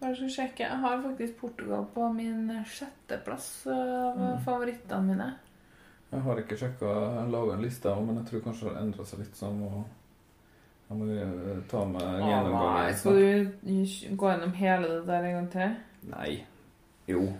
Bare 0.00 0.14
skal 0.16 0.28
sjekke. 0.30 0.60
Jeg 0.64 0.78
har 0.80 1.02
faktisk 1.02 1.36
Portugal 1.40 1.84
på 1.94 2.08
min 2.14 2.48
sjetteplass 2.66 3.66
av 3.66 4.16
Mm. 4.18 4.38
favorittene 4.44 5.02
mine. 5.06 5.34
Jeg 6.12 6.20
har 6.22 6.36
ikke 6.40 6.56
sjekka 6.56 7.26
laga 7.30 7.52
en 7.54 7.62
liste, 7.62 7.94
men 8.06 8.16
jeg 8.16 8.26
tror 8.26 8.40
kanskje 8.40 8.64
det 8.68 8.74
har 8.74 8.82
endra 8.82 9.04
seg 9.04 9.18
litt. 9.18 9.34
sånn 9.36 9.58
må, 9.60 9.84
jeg 10.88 10.98
må 10.98 11.06
eh, 11.10 11.60
ta 11.68 11.84
med 11.84 12.00
gjennomgangen. 12.02 12.74
nei, 12.74 12.92
skal 12.92 13.12
du 13.12 14.16
gå 14.16 14.30
gjennom 14.30 14.52
hele 14.54 14.88
det 14.88 15.06
der 15.06 15.24
en 15.24 15.32
gang 15.34 15.48
til? 15.50 15.76
Nei. 16.10 16.44
Jo. 17.08 17.32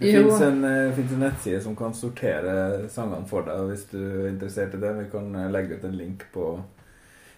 Det 0.00 0.12
fins 0.16 0.40
en, 0.40 0.64
eh, 0.64 0.98
en 0.98 1.18
nettside 1.20 1.60
som 1.60 1.74
kan 1.76 1.94
sortere 1.94 2.88
sangene 2.88 3.28
for 3.28 3.44
deg, 3.44 3.66
hvis 3.68 3.82
du 3.90 3.98
er 4.00 4.28
interessert 4.30 4.74
i 4.74 4.80
det. 4.80 4.92
Vi 4.96 5.08
kan 5.12 5.34
eh, 5.36 5.50
legge 5.52 5.76
ut 5.76 5.84
en 5.84 5.96
link 5.98 6.24
på 6.32 6.46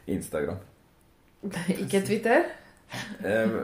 Instagram. 0.07 0.61
ikke 1.83 2.05
Twitter? 2.07 2.45
Eh, 3.25 3.57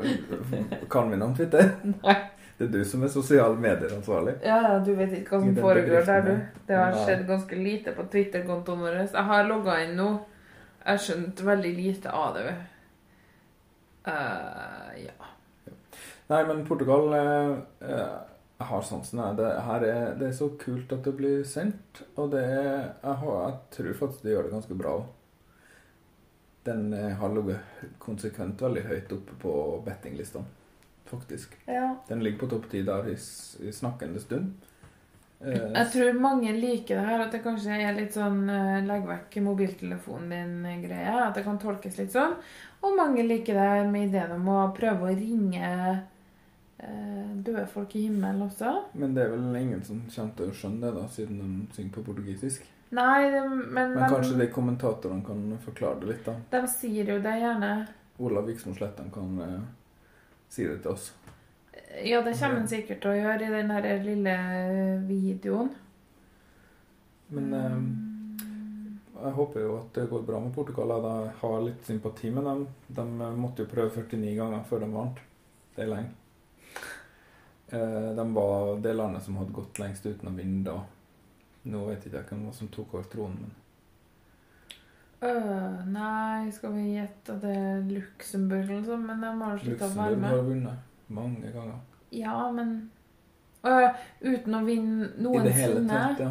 kan 0.90 1.12
vi 1.12 1.21
noe 1.21 1.31
om 1.31 1.37
Twitter? 1.37 1.76
Nei. 1.85 2.17
Det 2.59 2.67
er 2.67 2.73
du 2.75 2.81
som 2.90 3.05
er 3.07 3.11
sosiale 3.12 3.55
medier-ansvarlig. 3.55 4.33
Ja, 4.43 4.57
ja, 4.64 4.78
du 4.83 4.90
vet 4.99 5.12
ikke 5.14 5.37
hva 5.37 5.45
som 5.45 5.61
foregår 5.62 6.09
der, 6.09 6.25
du. 6.26 6.62
Det 6.67 6.75
har 6.75 6.97
skjedd 7.05 7.23
ganske 7.28 7.59
lite 7.59 7.95
på 7.95 8.09
Twitter-kontoen 8.11 8.83
vår. 8.83 8.97
Jeg 9.05 9.26
har 9.28 9.47
logga 9.47 9.76
inn 9.85 9.95
nå. 10.00 10.09
Jeg 10.81 10.88
har 10.90 11.05
skjønt 11.05 11.45
veldig 11.47 11.71
lite 11.76 12.11
av 12.11 12.35
det. 12.35 12.57
Uh, 14.09 14.90
ja. 15.05 15.31
Nei, 16.33 16.43
men 16.49 16.64
Portugal 16.67 17.14
uh, 17.14 17.55
eh, 17.85 18.19
Jeg 18.58 18.66
har 18.66 18.82
sansen. 18.82 19.20
jeg. 19.22 19.36
Det, 19.38 19.48
her 19.68 19.84
er, 19.86 20.14
det 20.18 20.28
er 20.28 20.32
så 20.34 20.48
kult 20.58 20.90
at 20.92 21.04
det 21.06 21.12
blir 21.18 21.44
sendt. 21.46 22.02
Og 22.18 22.32
det 22.32 22.42
er 22.42 22.64
Jeg, 23.04 23.14
har, 23.22 23.36
jeg 23.44 23.58
tror 23.76 23.92
faktisk 24.00 24.24
det 24.26 24.32
gjør 24.34 24.48
det 24.48 24.54
ganske 24.56 24.78
bra 24.80 24.94
òg. 24.98 25.04
Den 26.66 26.88
eh, 26.92 27.12
har 27.16 27.30
ligget 27.32 27.84
konsekvent 28.02 28.60
veldig 28.60 28.82
høyt 28.90 29.12
oppe 29.14 29.36
på 29.40 29.52
bettinglistene, 29.86 30.44
faktisk. 31.08 31.54
ja. 31.70 31.94
Den 32.08 32.20
ligger 32.24 32.42
på 32.42 32.48
topp 32.50 32.66
ti 32.72 32.82
der 32.84 33.06
i, 33.08 33.14
i 33.14 33.72
snakkende 33.72 34.20
stund. 34.20 34.50
Eh, 35.40 35.54
Jeg 35.78 35.86
tror 35.94 36.18
mange 36.20 36.52
liker 36.52 36.98
det 36.98 37.06
her, 37.06 37.22
at 37.24 37.32
det 37.32 37.40
kanskje 37.46 37.78
er 37.78 37.96
litt 37.96 38.12
sånn 38.18 38.42
eh, 38.52 38.82
legg 38.84 39.06
vekk 39.08 39.38
mobiltelefonen 39.46 40.34
din-greie. 40.34 41.14
At 41.28 41.38
det 41.38 41.46
kan 41.46 41.62
tolkes 41.62 41.96
litt 42.02 42.12
sånn. 42.12 42.34
Og 42.82 42.98
mange 42.98 43.22
liker 43.24 43.54
det 43.56 43.88
med 43.94 44.10
ideen 44.10 44.34
om 44.36 44.50
å 44.52 44.60
prøve 44.76 45.08
å 45.08 45.16
ringe 45.16 45.72
døde 46.78 47.64
folk 47.73 47.94
i 47.99 48.04
himmelen 48.06 48.44
også. 48.44 48.73
Men 48.99 49.14
det 49.16 49.25
er 49.25 49.32
vel 49.35 49.56
ingen 49.58 49.80
som 49.87 50.02
kommer 50.14 50.35
til 50.38 50.50
å 50.50 50.56
skjønne 50.56 50.85
det, 50.85 50.92
da, 50.94 51.06
siden 51.11 51.40
de 51.40 51.76
synger 51.76 51.94
på 51.97 52.04
portugisisk. 52.06 52.66
Nei, 52.94 53.30
det, 53.30 53.42
men, 53.50 53.92
Men 53.92 54.08
kanskje 54.08 54.38
de 54.38 54.47
kommentatorene 54.52 55.25
kan 55.26 55.42
forklare 55.61 56.00
det 56.00 56.12
litt, 56.12 56.25
da. 56.25 56.37
de 56.54 56.61
sier 56.73 57.11
jo 57.12 57.18
det 57.25 57.35
gjerne. 57.42 57.73
Olav 58.25 58.49
Viksmo 58.49 58.73
Slettan 58.75 59.11
kan 59.14 59.42
eh, 59.44 59.58
si 60.49 60.64
det 60.64 60.80
til 60.82 60.94
oss. 60.94 61.11
Ja, 62.04 62.23
det 62.23 62.35
kommer 62.38 62.62
han 62.62 62.70
sikkert 62.70 63.02
til 63.02 63.12
å 63.12 63.18
gjøre 63.18 63.44
i 63.44 63.52
den 63.52 63.70
her 63.75 63.88
lille 64.04 64.37
videoen. 65.08 65.70
Men 67.37 67.52
eh, 67.58 67.76
jeg 69.18 69.35
håper 69.37 69.64
jo 69.66 69.76
at 69.82 69.92
det 69.99 70.08
går 70.11 70.25
bra 70.26 70.40
med 70.42 70.54
Portugal. 70.56 70.97
Jeg 70.97 71.35
har 71.42 71.61
litt 71.66 71.85
sympati 71.87 72.32
med 72.32 72.49
dem. 72.49 72.64
De 72.88 73.04
eh, 73.04 73.37
måtte 73.44 73.66
jo 73.66 73.73
prøve 73.75 73.92
49 74.00 74.35
ganger 74.40 74.64
før 74.70 74.85
de 74.87 74.90
vant. 74.97 75.23
Det 75.76 75.85
er 75.85 75.92
lenge. 75.92 76.16
Eh, 77.72 78.14
De 78.16 78.34
var 78.34 78.76
det 78.80 78.94
landet 78.96 79.22
som 79.22 79.37
hadde 79.37 79.52
gått 79.52 79.78
lengst 79.78 80.06
uten 80.06 80.28
å 80.30 80.37
vinne 80.37 80.64
da. 80.64 80.76
Nå 81.68 81.87
vet 81.88 82.04
jeg 82.06 82.14
ikke 82.14 82.37
hvem 82.37 82.52
som 82.56 82.68
tok 82.72 82.94
over 82.94 83.08
tronen, 83.12 83.40
men 83.46 83.54
Øh, 85.20 85.87
nei, 85.90 86.46
skal 86.54 86.70
vi 86.76 86.92
gjette 86.94 87.34
at 87.34 87.40
det 87.42 87.50
er 87.58 87.80
Luxembourg 87.90 88.68
eller 88.70 88.84
noe? 88.87 88.98
Men 89.08 89.20
de 89.25 89.30
har 89.40 89.56
slutta 89.58 89.88
å 89.88 89.96
være 89.96 90.12
Luxembourg 90.14 90.37
har 90.37 90.44
vunnet 90.46 91.08
mange 91.08 91.50
ganger. 91.56 91.80
Ja, 92.14 92.37
men 92.54 92.70
øh, 93.66 93.88
Uten 94.22 94.54
å 94.54 94.60
vinne 94.64 95.08
I 95.08 95.42
det 95.42 95.54
hele 95.56 95.80
noensinne? 95.82 95.88
tatt, 95.90 96.20
ja. 96.22 96.30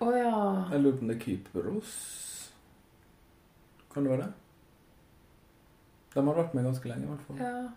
Å 0.00 0.12
ja. 0.14 0.36
Jeg 0.70 0.80
lurer 0.84 0.94
på 1.00 1.02
om 1.02 1.10
det 1.10 1.16
er 1.16 1.24
Kypros. 1.26 1.96
Kan 3.92 4.06
det 4.06 4.12
være 4.14 4.22
det? 4.28 4.32
De 6.14 6.22
har 6.30 6.38
vært 6.38 6.54
med 6.54 6.64
ganske 6.70 6.88
lenge, 6.92 7.02
i 7.02 7.10
hvert 7.10 7.26
fall. 7.26 7.42
ja. 7.42 7.68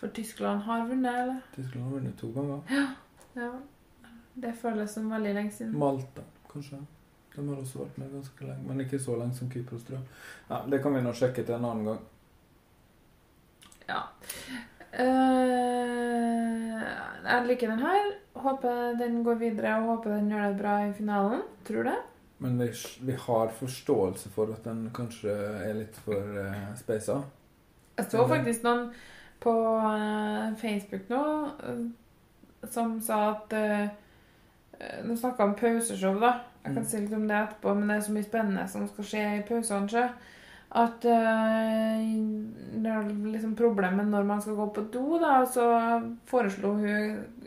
For 0.00 0.08
Tyskland 0.08 0.62
har 0.64 0.86
vunnet, 0.88 1.14
eller? 1.14 1.40
Tyskland 1.54 1.84
har 1.84 1.92
vunnet 1.92 2.18
to 2.18 2.32
ganger. 2.32 2.60
Ja. 3.34 3.50
Det 4.34 4.52
føles 4.56 4.94
som 4.94 5.10
veldig 5.12 5.34
lenge 5.36 5.52
siden. 5.52 5.74
Malta, 5.78 6.22
kanskje. 6.52 6.78
De 7.34 7.42
har 7.48 7.58
også 7.60 7.82
vært 7.82 7.98
med 8.00 8.14
ganske 8.14 8.46
lenge, 8.46 8.64
men 8.66 8.80
ikke 8.84 8.98
så 9.02 9.16
lenge 9.20 9.36
som 9.36 9.50
Kypros, 9.52 9.84
tror 9.86 9.98
jeg. 9.98 10.06
Ja, 10.48 10.62
det 10.72 10.80
kan 10.82 10.96
vi 10.96 11.02
nå 11.04 11.12
sjekke 11.14 11.44
til 11.44 11.54
en 11.58 11.66
annen 11.68 11.90
gang. 11.90 12.00
Ja. 13.90 14.00
Uh, 14.94 16.80
jeg 17.26 17.46
liker 17.50 17.74
den 17.74 17.84
her. 17.84 18.10
Håper 18.40 18.96
den 18.98 19.20
går 19.26 19.38
videre, 19.44 19.76
og 19.82 19.92
håper 19.92 20.16
den 20.16 20.32
gjør 20.32 20.48
det 20.48 20.58
bra 20.62 20.74
i 20.88 20.92
finalen. 20.96 21.44
Tror 21.68 21.90
det. 21.90 21.98
Men 22.40 22.56
vi, 22.58 22.72
vi 23.04 23.20
har 23.28 23.52
forståelse 23.60 24.32
for 24.32 24.56
at 24.56 24.64
den 24.64 24.86
kanskje 24.96 25.36
er 25.68 25.76
litt 25.76 25.96
for 26.08 26.40
uh, 26.40 26.72
speisa. 26.80 27.20
Jeg 28.00 28.08
så 28.08 28.24
faktisk 28.24 28.64
noen 28.64 28.88
på 29.40 29.52
eh, 29.94 30.54
Facebook 30.60 31.08
nå 31.10 31.22
eh, 31.68 31.82
som 32.70 32.98
sa 33.00 33.18
at 33.30 33.52
eh, 33.56 33.88
eh, 34.80 34.98
Nå 35.04 35.16
snakka 35.16 35.44
om 35.44 35.54
pauseshow, 35.54 36.18
da. 36.20 36.34
Jeg 36.64 36.74
kan 36.74 36.82
Mm. 36.82 36.88
si 36.90 36.98
litt 37.00 37.12
om 37.16 37.26
det 37.28 37.36
etterpå, 37.36 37.74
men 37.74 37.88
det 37.88 37.96
er 37.96 38.00
så 38.06 38.12
mye 38.12 38.24
spennende 38.28 38.66
som 38.68 38.86
skal 38.88 39.04
skje 39.04 39.22
i 39.38 39.42
pausene. 39.48 39.88
sjø. 39.88 40.02
At 40.72 41.00
det 41.02 42.86
er 42.92 43.08
liksom 43.32 43.56
problemet 43.58 44.06
når 44.06 44.24
man 44.28 44.40
skal 44.44 44.54
gå 44.58 44.66
på 44.76 44.84
do, 44.92 45.18
da. 45.18 45.40
Så 45.46 45.64
foreslo 46.30 46.74
hun 46.76 46.86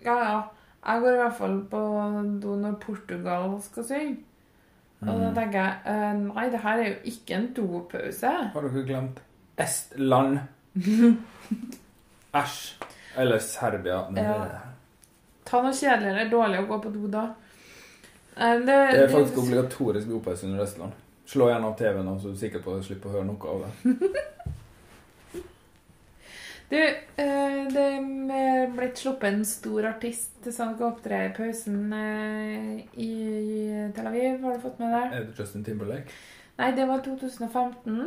Ja, 0.04 0.18
ja, 0.18 0.42
jeg 0.86 1.02
går 1.02 1.14
i 1.14 1.22
hvert 1.22 1.38
fall 1.38 1.60
på 1.72 1.82
do 2.42 2.56
når 2.60 2.80
Portugal 2.82 3.62
skal 3.62 3.84
synge. 3.84 4.18
Og 5.02 5.08
da 5.08 5.30
Mm. 5.30 5.36
tenker 5.36 5.60
jeg 5.86 6.18
nei, 6.36 6.50
det 6.50 6.60
her 6.60 6.78
er 6.80 6.88
jo 6.90 6.96
ikke 7.06 7.36
en 7.36 7.54
dopause. 7.54 8.32
Har 8.54 8.62
dere 8.62 8.84
glemt 8.88 9.20
Estland? 9.58 10.40
Æsj. 12.34 12.74
Eller 13.18 13.40
Serbia. 13.40 14.10
Men 14.10 14.24
Ja. 14.24 14.60
Ta 15.46 15.62
noe 15.62 15.74
kjedelig 15.76 16.10
eller 16.10 16.30
dårlig 16.32 16.60
å 16.64 16.68
gå 16.68 16.78
på 16.84 16.94
do 16.94 17.08
da. 17.08 17.24
Eh, 18.38 18.60
Det, 18.60 18.66
Det 18.66 19.04
er 19.04 19.08
faktisk 19.08 19.38
obligatorisk 19.38 20.08
dopause 20.08 20.46
under 20.48 20.64
Østland. 20.64 20.92
Slå 21.26 21.50
igjen 21.50 21.64
av 21.66 21.78
TV-en, 21.78 22.20
så 22.20 22.28
er 22.28 22.32
du 22.34 22.38
sikker 22.38 22.60
på 22.64 22.74
at 22.74 22.82
du 22.82 22.88
slipper 22.88 23.10
å 23.10 23.12
høre 23.18 23.26
noe 23.26 23.50
av 23.50 23.66
det. 23.66 23.72
Du, 26.74 26.80
eh, 26.80 27.68
det 27.70 27.82
er 28.34 28.72
blitt 28.74 28.98
sluppet 28.98 29.28
en 29.30 29.44
stor 29.46 29.86
artist 29.92 30.48
som 30.56 30.72
skal 30.74 30.88
opptre 30.88 31.20
i 31.28 31.34
pausen 31.36 31.92
eh, 31.94 32.80
i 32.98 33.10
Tel 33.94 34.08
Aviv. 34.10 34.40
Har 34.42 34.56
du 34.56 34.64
fått 34.64 34.80
med 34.82 34.90
deg? 34.96 35.14
Er 35.14 35.28
det 35.28 35.38
Justin 35.38 35.64
Timberlake? 35.68 36.10
Nei, 36.58 36.72
det 36.74 36.88
var 36.90 37.04
2015. 37.06 38.00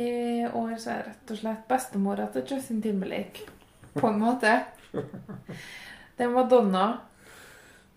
I 0.00 0.06
år 0.46 0.72
så 0.80 0.94
er 0.94 1.02
det 1.02 1.10
rett 1.10 1.34
og 1.34 1.40
slett 1.42 1.68
bestemora 1.68 2.28
til 2.32 2.46
Justin 2.54 2.80
Timberlake. 2.84 3.44
På 3.94 4.10
en 4.10 4.20
måte. 4.20 4.52
Det 4.92 6.26
er 6.26 6.30
Madonna. 6.32 6.86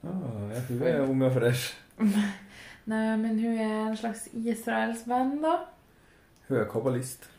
Ah, 0.03 0.55
tror 0.67 0.79
hun 0.79 0.87
er 0.87 1.03
ung 1.03 1.21
og 1.23 1.35
fresh. 1.35 1.75
Nei, 2.91 3.17
men 3.19 3.37
hun 3.39 3.59
er 3.59 3.77
en 3.87 3.97
slags 3.97 4.25
israelsvenn 4.35 5.37
da. 5.43 5.59
Hun 6.49 6.59
er 6.59 6.67
kabbalist. 6.71 7.29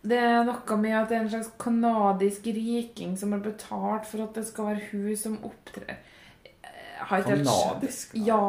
Det 0.00 0.16
er 0.16 0.46
noe 0.48 0.76
med 0.80 0.94
at 0.96 1.10
det 1.10 1.18
er 1.18 1.24
en 1.26 1.32
slags 1.34 1.50
kanadisk 1.60 2.46
riking 2.56 3.18
som 3.20 3.34
har 3.36 3.42
betalt 3.44 4.06
for 4.08 4.24
at 4.24 4.38
det 4.38 4.46
skal 4.48 4.70
være 4.70 4.86
hun 4.92 5.10
som 5.20 5.36
opptrer. 5.44 5.98
Canadisk? 7.00 7.50
Kanadisk? 7.50 8.14
Ja. 8.14 8.40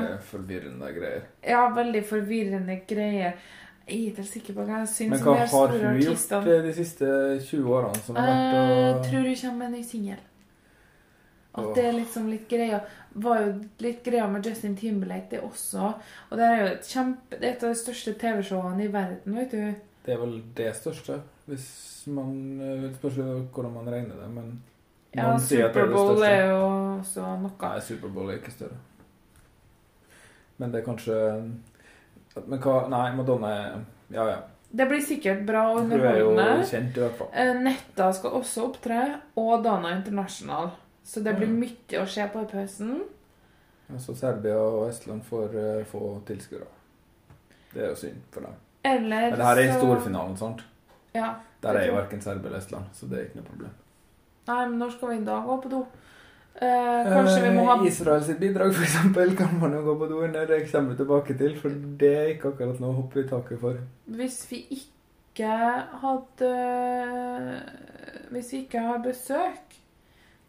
Det 0.00 0.10
er 0.16 0.20
forvirrende 0.24 0.90
greier. 0.96 1.24
Ja, 1.46 1.62
veldig 1.74 2.02
forvirrende 2.08 2.80
greier. 2.88 3.38
Jeg 3.90 3.98
er 3.98 4.10
ikke 4.10 4.22
helt 4.22 4.32
sikker 4.32 4.56
på 4.56 4.64
hva 4.68 4.80
jeg 4.80 4.90
syns 4.94 5.12
Men 5.12 5.22
hva 5.26 5.36
har 5.40 5.48
store 5.50 5.78
hun 5.82 6.00
gjort 6.00 6.50
de 6.66 6.74
siste 6.76 7.12
20 7.50 7.70
årene 7.76 8.02
som 8.06 8.18
har 8.18 8.28
vært 8.30 8.58
å 8.58 9.06
tror 9.08 9.26
hun 9.26 9.38
kommer 9.42 9.58
med 9.58 9.66
en 9.66 9.78
ny 9.78 9.84
singel. 9.86 10.26
At 11.50 11.64
oh. 11.64 11.72
det 11.74 11.82
er 11.82 11.96
liksom 11.96 12.28
litt 12.30 12.46
greia 12.46 12.78
var 13.12 13.40
jo 13.42 13.52
litt 13.82 14.04
greia 14.04 14.26
med 14.30 14.46
Justin 14.46 14.76
Timberlake, 14.76 15.26
det 15.30 15.40
også. 15.42 15.92
Og 16.30 16.38
det 16.38 16.46
er 16.46 16.60
jo 16.60 16.66
et 16.70 16.90
kjempe 16.92 17.38
Det 17.40 17.48
et 17.48 17.64
av 17.64 17.72
de 17.72 17.78
største 17.78 18.14
TV-showene 18.20 18.84
i 18.84 18.92
verden, 18.92 19.38
vet 19.38 19.54
du. 19.54 19.86
Det 20.04 20.14
er 20.14 20.20
vel 20.20 20.36
det 20.56 20.68
største, 20.78 21.18
hvis 21.50 21.66
man 22.14 22.60
eh, 22.64 22.86
spørs 22.94 23.18
hvordan 23.18 23.74
man 23.74 23.90
regner 23.92 24.14
det, 24.22 24.28
men 24.34 24.60
Ja, 25.10 25.32
er 25.34 25.42
Superbowl 25.42 26.22
er 26.22 26.52
jo 26.52 26.60
også 27.00 27.26
noe. 27.42 27.56
Nei, 27.58 27.80
Superbowl 27.82 28.30
er 28.30 28.38
ikke 28.38 28.54
større. 28.54 28.78
Men 30.60 30.70
det 30.70 30.80
er 30.80 30.86
kanskje 30.86 31.18
Men 32.46 32.58
hva 32.62 32.88
Nei, 32.88 33.12
Madonna 33.16 33.50
Ja, 34.10 34.24
ja. 34.28 34.38
Det 34.72 34.86
blir 34.88 35.00
sikkert 35.02 35.40
bra 35.46 35.64
og 35.72 35.78
er 35.80 35.82
underholdende. 35.82 36.64
kjent, 36.70 36.96
i 36.96 37.00
hvert 37.00 37.16
fall. 37.18 37.28
Eh, 37.34 37.54
Netta 37.60 38.12
skal 38.14 38.30
også 38.38 38.68
opptre, 38.68 39.20
og 39.36 39.64
Dana 39.64 39.96
International. 39.96 40.70
Så 41.04 41.22
det 41.24 41.34
blir 41.36 41.48
Mm. 41.48 41.58
mye 41.60 42.02
å 42.02 42.06
se 42.06 42.22
på 42.28 42.42
i 42.42 42.46
pausen. 42.46 43.00
Så 43.98 44.14
Serbia 44.16 44.54
og 44.56 44.88
Estland 44.90 45.22
får 45.24 45.54
uh, 45.80 45.84
få 45.84 46.20
tilskuere. 46.24 46.66
Det 47.74 47.82
er 47.82 47.88
jo 47.88 47.94
synd 47.96 48.20
for 48.30 48.40
dem. 48.42 48.54
Eller 48.84 49.30
Men 49.30 49.38
det 49.38 49.46
her 49.46 49.56
er 49.58 49.72
så- 49.72 49.80
storfinalen, 49.80 50.36
sant? 50.38 50.62
Ja. 51.14 51.34
Der 51.62 51.74
er 51.74 51.86
jo 51.86 51.94
verken 51.94 52.20
Serbia 52.22 52.46
eller 52.46 52.58
Estland, 52.58 52.84
så 52.94 53.08
det 53.10 53.18
er 53.18 53.22
ikke 53.24 53.36
noe 53.36 53.44
problem. 53.50 53.70
Nei, 54.46 54.66
men 54.68 54.78
når 54.78 54.90
skal 54.92 55.08
vi 55.08 55.24
da 55.24 55.40
gå 55.40 55.62
på 55.62 55.68
do? 55.70 55.86
Eh, 56.54 57.12
kanskje 57.12 57.42
vi 57.42 57.50
må 57.56 57.64
ha 57.64 57.76
Eh, 57.80 57.86
Israel 57.88 58.24
sitt 58.24 58.38
bidrag, 58.38 58.74
eksempel, 58.82 59.36
kan 59.36 59.58
man 59.60 59.72
jo 59.72 59.82
gå 59.82 59.98
på 59.98 60.08
do 60.08 60.22
under. 60.24 60.46
Det 60.46 60.72
kommer 60.72 60.90
vi 60.90 60.96
tilbake 60.96 61.38
til, 61.38 61.56
for 61.56 61.68
det 61.70 62.14
er 62.16 62.32
ikke 62.34 62.52
akkurat 62.52 62.80
noe 62.80 62.90
å 62.90 62.98
hoppe 63.02 63.20
i 63.20 63.28
taket 63.28 63.60
for. 63.60 63.78
Hvis 64.06 64.42
vi 64.50 64.64
ikke 64.70 65.56
hadde 66.02 66.50
Hvis 68.30 68.52
vi 68.52 68.58
ikke 68.64 68.80
har 68.80 68.98
besøk, 69.02 69.78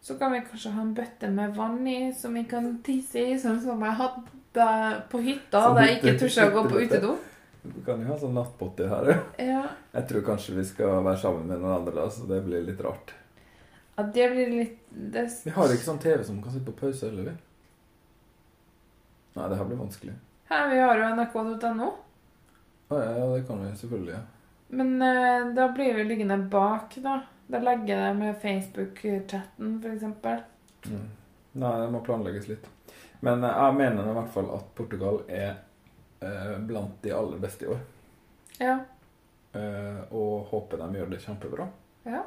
så 0.02 0.18
kan 0.20 0.34
vi 0.34 0.42
kanskje 0.42 0.72
ha 0.72 0.82
en 0.82 0.94
bøtte 0.94 1.30
med 1.30 1.56
vann 1.56 1.88
i 1.88 2.12
som 2.14 2.34
vi 2.34 2.44
kan 2.44 2.80
tisse 2.84 3.20
i, 3.22 3.38
sånn 3.40 3.62
som 3.62 3.82
jeg 3.82 3.98
hadde 3.98 4.68
på 5.10 5.22
hytta 5.22 5.62
da 5.74 5.86
jeg 5.86 6.02
ikke 6.02 6.18
turte 6.20 6.48
å 6.50 6.54
gå 6.58 6.64
på 6.70 6.84
utedo. 6.84 7.16
Vi 7.64 7.84
kan 7.86 8.02
jo 8.02 8.10
ha 8.10 8.18
sånn 8.18 8.34
nattpotte 8.36 8.90
her. 8.90 9.14
Ja. 9.38 9.64
Jeg 9.94 10.08
tror 10.10 10.26
kanskje 10.26 10.58
vi 10.58 10.66
skal 10.66 11.04
være 11.06 11.18
sammen 11.22 11.48
med 11.48 11.62
noen 11.62 11.76
andre, 11.80 12.10
så 12.10 12.26
det 12.30 12.42
blir 12.46 12.66
litt 12.66 12.82
rart. 12.82 13.14
Ja, 13.96 14.04
det 14.04 14.28
blir 14.32 14.52
litt 14.56 14.78
det, 14.90 15.24
Vi 15.46 15.52
har 15.56 15.72
ikke 15.74 15.88
sånn 15.88 16.00
TV 16.04 16.24
som 16.24 16.42
kan 16.44 16.54
sitte 16.54 16.72
på 16.72 16.78
pause, 16.86 17.10
heller, 17.10 17.32
vi. 17.32 17.34
Nei, 19.36 19.48
det 19.50 19.56
her 19.60 19.66
blir 19.70 19.80
vanskelig. 19.80 20.14
Ja, 20.52 20.66
Vi 20.68 20.80
har 20.84 21.00
jo 21.00 21.10
nrk.no, 21.16 21.90
Å 22.92 22.98
ja, 23.00 23.12
ja, 23.16 23.28
det 23.36 23.46
kan 23.48 23.62
vi 23.64 23.70
selvfølgelig. 23.80 24.16
Ja. 24.18 24.24
men 24.76 25.02
eh, 25.02 25.46
da 25.56 25.68
blir 25.76 25.94
vi 25.96 26.04
liggende 26.08 26.38
bak, 26.52 26.96
da. 27.04 27.22
Da 27.52 27.60
legger 27.60 27.92
jeg 27.96 28.04
det 28.04 28.20
med 28.20 28.38
Facebook-chatten, 28.42 29.72
f.eks. 29.84 30.04
Mm. 30.92 31.08
Nei, 31.60 31.72
det 31.82 31.90
må 31.92 32.00
planlegges 32.04 32.48
litt. 32.48 32.68
Men 33.20 33.44
eh, 33.44 33.58
jeg 33.64 33.78
mener 33.80 34.08
i 34.12 34.16
hvert 34.16 34.32
fall 34.34 34.52
at 34.56 34.70
Portugal 34.76 35.22
er 35.28 35.54
eh, 36.24 36.54
blant 36.68 37.00
de 37.04 37.12
aller 37.16 37.40
beste 37.44 37.68
i 37.68 37.72
år. 37.72 37.82
Ja. 38.60 38.78
Eh, 39.56 40.00
og 40.16 40.48
håper 40.52 40.80
de 40.84 41.00
gjør 41.00 41.12
det 41.16 41.24
kjempebra. 41.26 41.68
ja. 42.08 42.24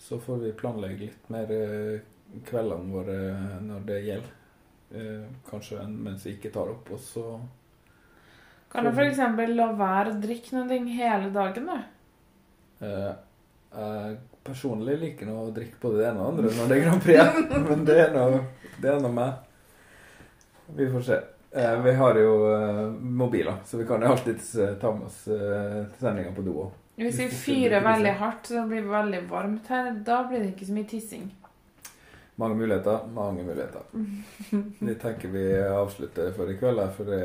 Så 0.00 0.18
får 0.18 0.36
vi 0.42 0.52
planlegge 0.56 1.04
litt 1.04 1.30
mer 1.32 1.50
eh, 1.52 2.00
kveldene 2.48 2.92
våre 2.94 3.16
når 3.66 3.86
det 3.88 3.98
gjelder. 4.06 4.36
Eh, 4.90 5.24
kanskje 5.50 5.80
en- 5.82 5.98
mens 6.02 6.24
vi 6.26 6.32
ikke 6.34 6.52
tar 6.54 6.70
opp, 6.72 6.88
og 6.90 6.98
så 6.98 7.24
Kan 8.72 8.84
du 8.84 8.90
f.eks. 8.90 9.18
la 9.54 9.72
være 9.78 10.12
å 10.14 10.20
drikke 10.22 10.52
noe 10.56 10.78
hele 10.96 11.30
dagen, 11.34 11.66
da? 11.66 11.82
eh, 12.80 13.12
Jeg 13.72 14.16
personlig 14.42 14.96
liker 14.98 15.26
nå 15.28 15.36
å 15.44 15.52
drikke 15.54 15.78
både 15.82 15.98
det 16.00 16.06
ene 16.08 16.24
og 16.24 16.38
det 16.38 16.48
andre 16.48 16.56
når 16.56 16.68
det 16.70 16.76
er 16.78 16.84
Grand 16.86 17.02
Prix, 17.04 17.42
men 17.68 17.84
det 17.86 17.98
er 18.06 18.14
noe, 18.16 18.40
det 18.80 18.90
er 18.90 19.00
noe 19.04 19.12
meg. 19.14 19.32
Vi 20.80 20.88
får 20.90 21.02
se. 21.06 21.20
Eh, 21.52 21.76
vi 21.84 21.92
har 21.98 22.18
jo 22.18 22.32
eh, 22.54 22.84
mobiler, 23.22 23.60
så 23.66 23.78
vi 23.78 23.86
kan 23.86 24.02
jo 24.02 24.10
alltids 24.14 24.54
eh, 24.56 24.74
ta 24.80 24.92
med 24.94 25.06
oss 25.10 25.22
eh, 25.28 25.84
sendinga 26.00 26.34
på 26.34 26.46
do 26.46 26.56
òg. 26.64 26.79
Hvis 27.00 27.18
vi 27.18 27.28
fyrer 27.32 27.84
veldig 27.84 28.12
hardt, 28.20 28.50
så 28.50 28.66
blir 28.68 28.84
det 28.84 28.92
veldig 28.92 29.20
varmt 29.30 29.68
her. 29.72 29.92
Da 30.04 30.22
blir 30.28 30.42
det 30.42 30.52
ikke 30.52 30.68
så 30.68 30.76
mye 30.76 30.88
tissing. 30.90 31.30
Mange 32.40 32.56
muligheter, 32.56 33.06
mange 33.12 33.44
muligheter. 33.44 33.84
Vi 34.86 34.94
tenker 35.00 35.28
vi 35.28 35.42
avslutter 35.60 36.30
for 36.32 36.48
i 36.48 36.54
kveld, 36.56 36.80
for 36.96 37.10
det 37.12 37.24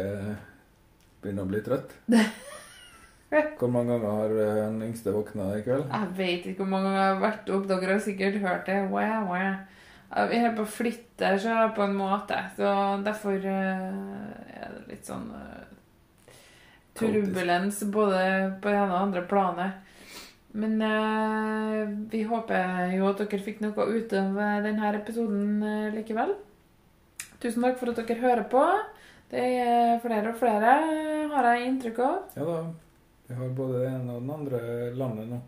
begynner 1.24 1.46
å 1.46 1.52
bli 1.54 1.62
trøtt. 1.64 1.94
Hvor 3.60 3.72
mange 3.72 3.96
ganger 3.96 4.12
har 4.12 4.34
den 4.36 4.82
yngste 4.86 5.14
våkna 5.16 5.54
i 5.58 5.64
kveld? 5.64 5.88
Jeg 5.88 6.12
vet 6.18 6.46
ikke 6.50 6.62
hvor 6.62 6.70
mange 6.72 6.92
ganger 6.92 7.02
jeg 7.02 7.14
har 7.14 7.24
vært 7.24 7.50
opp. 7.56 7.64
Dere 7.68 7.96
har 7.96 8.04
sikkert 8.04 8.38
hørt 8.44 8.70
det. 8.70 8.78
Wow, 8.92 9.26
wow. 9.32 9.56
Vi 10.30 10.40
holder 10.40 10.56
på 10.56 10.64
å 10.64 10.72
flytte 10.72 11.32
så 11.42 11.56
på 11.76 11.84
en 11.84 11.98
måte, 11.98 12.38
så 12.56 12.70
derfor 13.04 13.36
eh, 13.36 13.88
er 14.56 14.76
det 14.76 14.94
litt 14.94 15.10
sånn 15.10 15.26
eh, 15.36 15.66
turbulens 16.96 17.82
både 17.92 18.22
på 18.62 18.72
det 18.72 18.78
ene 18.80 18.94
og 18.94 19.02
andre 19.02 19.26
planet. 19.30 19.82
Men 20.56 20.82
eh, 20.82 21.82
vi 22.12 22.24
håper 22.24 22.94
jo 22.96 23.10
at 23.10 23.20
dere 23.26 23.44
fikk 23.44 23.60
noe 23.64 23.88
ut 23.92 24.14
av 24.16 24.38
denne 24.64 24.92
episoden 24.96 25.64
eh, 25.64 25.90
likevel. 25.98 26.32
Tusen 27.44 27.66
takk 27.66 27.76
for 27.82 27.92
at 27.92 28.00
dere 28.00 28.22
hører 28.24 28.48
på. 28.52 28.64
Det 29.32 29.42
er 29.42 30.00
flere 30.04 30.32
og 30.32 30.40
flere, 30.40 30.78
har 31.34 31.50
jeg 31.52 31.68
inntrykk 31.68 32.02
av. 32.06 32.18
Ja 32.38 32.48
da. 32.48 32.58
Vi 33.26 33.34
har 33.34 33.54
både 33.58 33.80
det 33.82 33.88
ene 33.90 34.16
og 34.16 34.22
den 34.22 34.34
andre 34.36 34.60
landet 34.94 35.30
nå. 35.32 35.40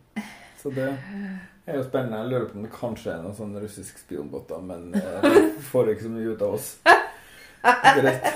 Så 0.58 0.72
det 0.74 0.88
er 0.90 1.76
jo 1.78 1.84
spennende. 1.86 2.24
Jeg 2.24 2.32
lurer 2.32 2.48
på 2.50 2.58
om 2.58 2.64
det 2.66 2.72
kanskje 2.74 3.12
er 3.14 3.20
noen 3.22 3.38
sånne 3.38 3.62
russiske 3.62 4.02
spionbåter, 4.02 4.64
men 4.66 4.96
eh, 4.98 5.28
får 5.70 5.94
ikke 5.94 6.08
så 6.08 6.14
mye 6.16 6.34
ut 6.34 6.42
av 6.48 6.56
oss. 6.58 6.72
Greit. 8.00 8.32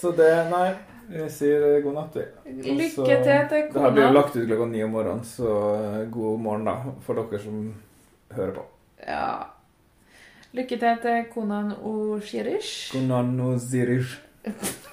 Så 0.00 0.14
det 0.16 0.32
Nei. 0.48 0.70
Vi 1.10 1.28
sier 1.34 1.64
eh, 1.66 1.80
god 1.82 1.96
natt, 1.96 2.16
vi. 2.16 2.24
Lykke 2.62 3.16
til 3.24 3.48
til 3.50 3.64
Det 3.72 3.80
her 3.82 3.94
blir 3.94 4.04
jo 4.04 4.10
lagt 4.14 4.36
ut 4.36 4.44
klokka 4.46 4.66
ni 4.70 4.82
om 4.84 4.92
morgenen, 4.94 5.24
så 5.26 5.54
eh, 5.74 6.04
god 6.14 6.38
morgen, 6.38 6.68
da, 6.68 6.92
for 7.02 7.18
dere 7.18 7.40
som 7.42 7.56
hører 8.36 8.52
på. 8.54 8.62
Ja. 9.02 9.24
Lykke 10.54 10.78
til 10.78 11.00
til 11.02 11.24
Konan 11.32 11.72
og 11.74 12.22
Konan 12.92 13.40
Oshirish. 13.48 14.20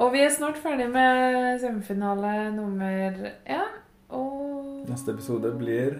Og 0.00 0.12
vi 0.14 0.22
er 0.24 0.30
snart 0.32 0.56
ferdig 0.56 0.86
med 0.88 1.58
semifinale 1.60 2.50
nummer 2.56 3.12
én. 3.44 3.74
Og 4.08 4.88
Neste 4.88 5.12
episode 5.12 5.52
blir 5.58 5.98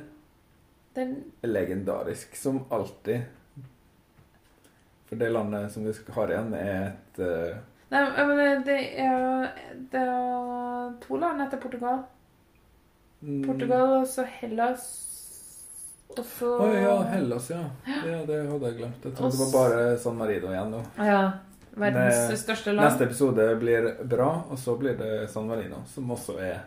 den 0.96 1.18
legendarisk, 1.44 2.32
som 2.36 2.64
alltid. 2.72 3.28
For 5.06 5.20
det 5.20 5.28
landet 5.32 5.68
som 5.72 5.84
vi 5.84 5.92
har 6.16 6.32
igjen, 6.32 6.54
er 6.56 6.86
et 6.86 7.20
eh, 7.20 7.60
Nei, 7.92 8.24
men 8.26 8.62
det 8.64 8.78
er, 9.04 9.48
det 9.92 10.00
er 10.00 10.92
to 11.04 11.18
land 11.20 11.42
etter 11.44 11.60
Portugal. 11.60 11.98
mm, 13.20 13.42
Portugal 13.46 13.98
og 14.00 14.06
så 14.08 14.24
Hellas. 14.38 14.86
Og 16.12 16.24
så 16.28 16.48
Å 16.60 16.68
ja, 16.72 16.94
Hellas, 17.12 17.50
ja. 17.52 17.62
ja. 17.88 18.18
Det 18.28 18.38
hadde 18.48 18.68
jeg 18.70 18.78
glemt. 18.80 19.04
Jeg 19.06 19.14
trodde 19.16 19.36
det 19.36 19.40
var 19.46 19.52
bare 19.56 19.84
San 20.00 20.16
Marino 20.20 20.50
igjen 20.52 20.72
nå. 20.74 20.80
Ja. 21.04 21.20
Verdens 21.72 22.28
Det- 22.32 22.40
største 22.42 22.72
land. 22.74 22.84
Neste 22.88 23.06
episode 23.08 23.46
blir 23.60 23.86
bra, 24.04 24.30
og 24.50 24.58
så 24.60 24.74
blir 24.80 24.96
det 24.98 25.30
San 25.32 25.46
Marino, 25.48 25.78
som 25.88 26.10
også 26.12 26.34
er 26.40 26.58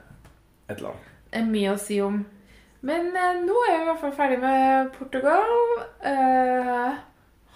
et 0.69 0.81
lag. 0.81 0.95
Det 1.31 1.41
er 1.41 1.45
mye 1.45 1.73
å 1.75 1.77
si 1.81 1.99
om. 2.01 2.23
Men 2.85 3.11
eh, 3.17 3.41
nå 3.45 3.59
er 3.69 3.75
vi 3.77 3.83
i 3.83 3.85
hvert 3.89 4.01
fall 4.01 4.15
ferdig 4.17 4.39
med 4.41 4.91
Portugal. 4.97 5.53
Eh, 6.01 6.97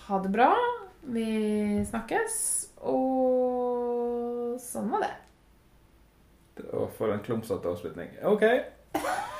ha 0.09 0.19
det 0.25 0.31
bra. 0.33 0.51
Vi 1.09 1.25
snakkes. 1.89 2.37
Og 2.85 3.48
sånn 4.63 4.91
var 4.93 5.05
det. 5.05 5.13
Det 6.59 6.85
for 6.97 7.13
en 7.13 7.23
klumsete 7.23 7.71
avslutning. 7.71 8.13
OK. 8.27 8.45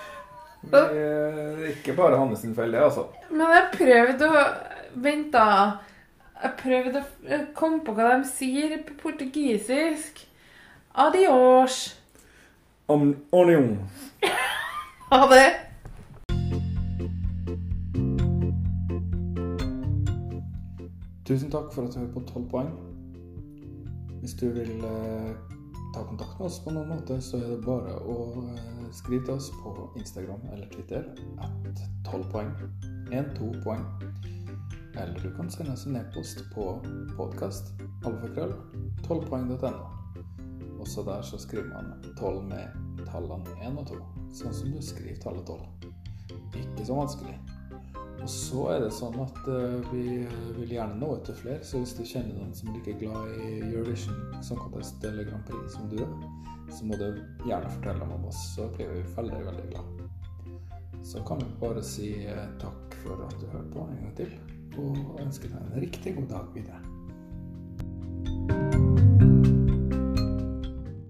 Det 0.60 0.80
er 0.92 1.62
ikke 1.70 1.94
bare 1.96 2.18
hans 2.20 2.42
feil, 2.44 2.74
det, 2.74 2.82
altså. 2.84 3.06
Men 3.32 3.54
jeg 3.56 3.70
prøvde 3.78 4.28
å 4.28 4.42
Vent, 5.00 5.30
da. 5.32 5.46
Jeg 6.44 6.52
prøvde 6.60 7.04
å 7.06 7.40
komme 7.56 7.80
på 7.86 7.94
hva 7.96 8.10
de 8.18 8.28
sier 8.28 8.76
på 8.84 8.98
portugisisk. 9.00 10.26
Adios. 11.00 11.96
Om 12.92 13.14
Onion. 13.32 13.78
Ha 15.10 15.26
det. 15.26 15.46
Tusen 21.26 21.50
takk 21.50 21.72
for 21.74 21.88
at 21.88 21.96
du 21.96 21.98
hører 21.98 22.12
på 22.14 22.22
12 22.28 22.46
poeng. 22.52 22.70
Hvis 24.20 24.36
du 24.40 24.50
vil 24.52 24.84
eh, 24.84 25.36
ta 25.96 26.04
kontakt 26.04 26.40
med 26.40 26.48
oss 26.50 26.60
på 26.64 26.74
noen 26.76 26.92
måte, 26.92 27.20
så 27.24 27.40
er 27.40 27.54
det 27.54 27.62
bare 27.66 27.96
å 28.04 28.18
eh, 28.44 28.88
skrive 28.96 29.26
til 29.26 29.36
oss 29.38 29.50
på 29.62 29.76
Instagram 30.00 30.44
eller 30.54 30.68
Twitter 30.74 31.08
at 31.46 31.84
12 32.10 32.26
poeng. 32.34 32.52
1-2 33.10 33.52
poeng. 33.64 33.86
Eller 35.00 35.20
du 35.24 35.32
kan 35.36 35.50
sende 35.50 35.74
oss 35.74 35.86
en 35.88 35.98
e-post 36.00 36.44
på 36.54 36.66
podkast 37.16 37.72
alfakrøll 38.06 38.54
12poeng.no. 39.08 39.88
Også 40.80 41.04
der 41.08 41.22
så 41.22 41.40
skriver 41.40 41.72
man 41.74 41.94
12 42.20 42.44
med 42.52 43.06
tallene 43.08 43.56
1 43.64 43.80
og 43.80 43.88
2, 43.90 44.02
sånn 44.42 44.56
som 44.56 44.76
du 44.76 44.82
skriver 44.84 45.20
tallet 45.24 45.48
12. 45.48 45.90
Ikke 46.60 46.86
så 46.88 47.00
vanskelig. 47.00 47.36
Og 48.20 48.30
så 48.30 48.66
er 48.74 48.84
det 48.84 48.92
sånn 48.96 49.16
at 49.24 49.40
eh, 49.48 49.92
vi 49.94 50.04
vil 50.58 50.74
gjerne 50.76 51.00
nå 51.00 51.14
ut 51.16 51.26
til 51.28 51.38
flere, 51.40 51.64
så 51.64 51.80
hvis 51.82 51.96
du 51.98 52.04
kjenner 52.04 52.36
noen 52.36 52.52
som 52.56 52.72
er 52.72 52.80
like 52.80 52.98
glad 53.00 53.32
i 53.40 53.54
Eurovision 53.70 54.20
Song 54.46 54.60
Contest 54.60 55.04
eller 55.08 55.28
Grand 55.30 55.46
Prix 55.48 55.78
som 55.78 55.88
du 55.92 56.02
er, 56.04 56.14
så 56.70 56.86
må 56.86 57.00
du 57.00 57.08
gjerne 57.48 57.72
fortelle 57.78 58.04
dem 58.04 58.14
om 58.20 58.28
oss, 58.30 58.44
så 58.56 58.68
blir 58.76 58.92
vi 58.92 59.02
veldig, 59.16 59.42
veldig 59.48 59.68
glad. 59.72 60.06
Så 61.10 61.24
kan 61.26 61.42
vi 61.42 61.50
bare 61.64 61.84
si 61.86 62.12
eh, 62.28 62.46
takk 62.62 63.00
for 63.06 63.26
at 63.26 63.40
du 63.40 63.48
hørte 63.48 63.74
på 63.74 63.88
en 63.88 64.04
gang 64.04 64.16
til, 64.20 64.38
og 64.80 65.20
ønske 65.24 65.50
deg 65.50 65.60
en 65.64 65.82
riktig 65.82 66.16
god 66.20 66.32
dag 66.36 66.56
videre. 66.60 66.84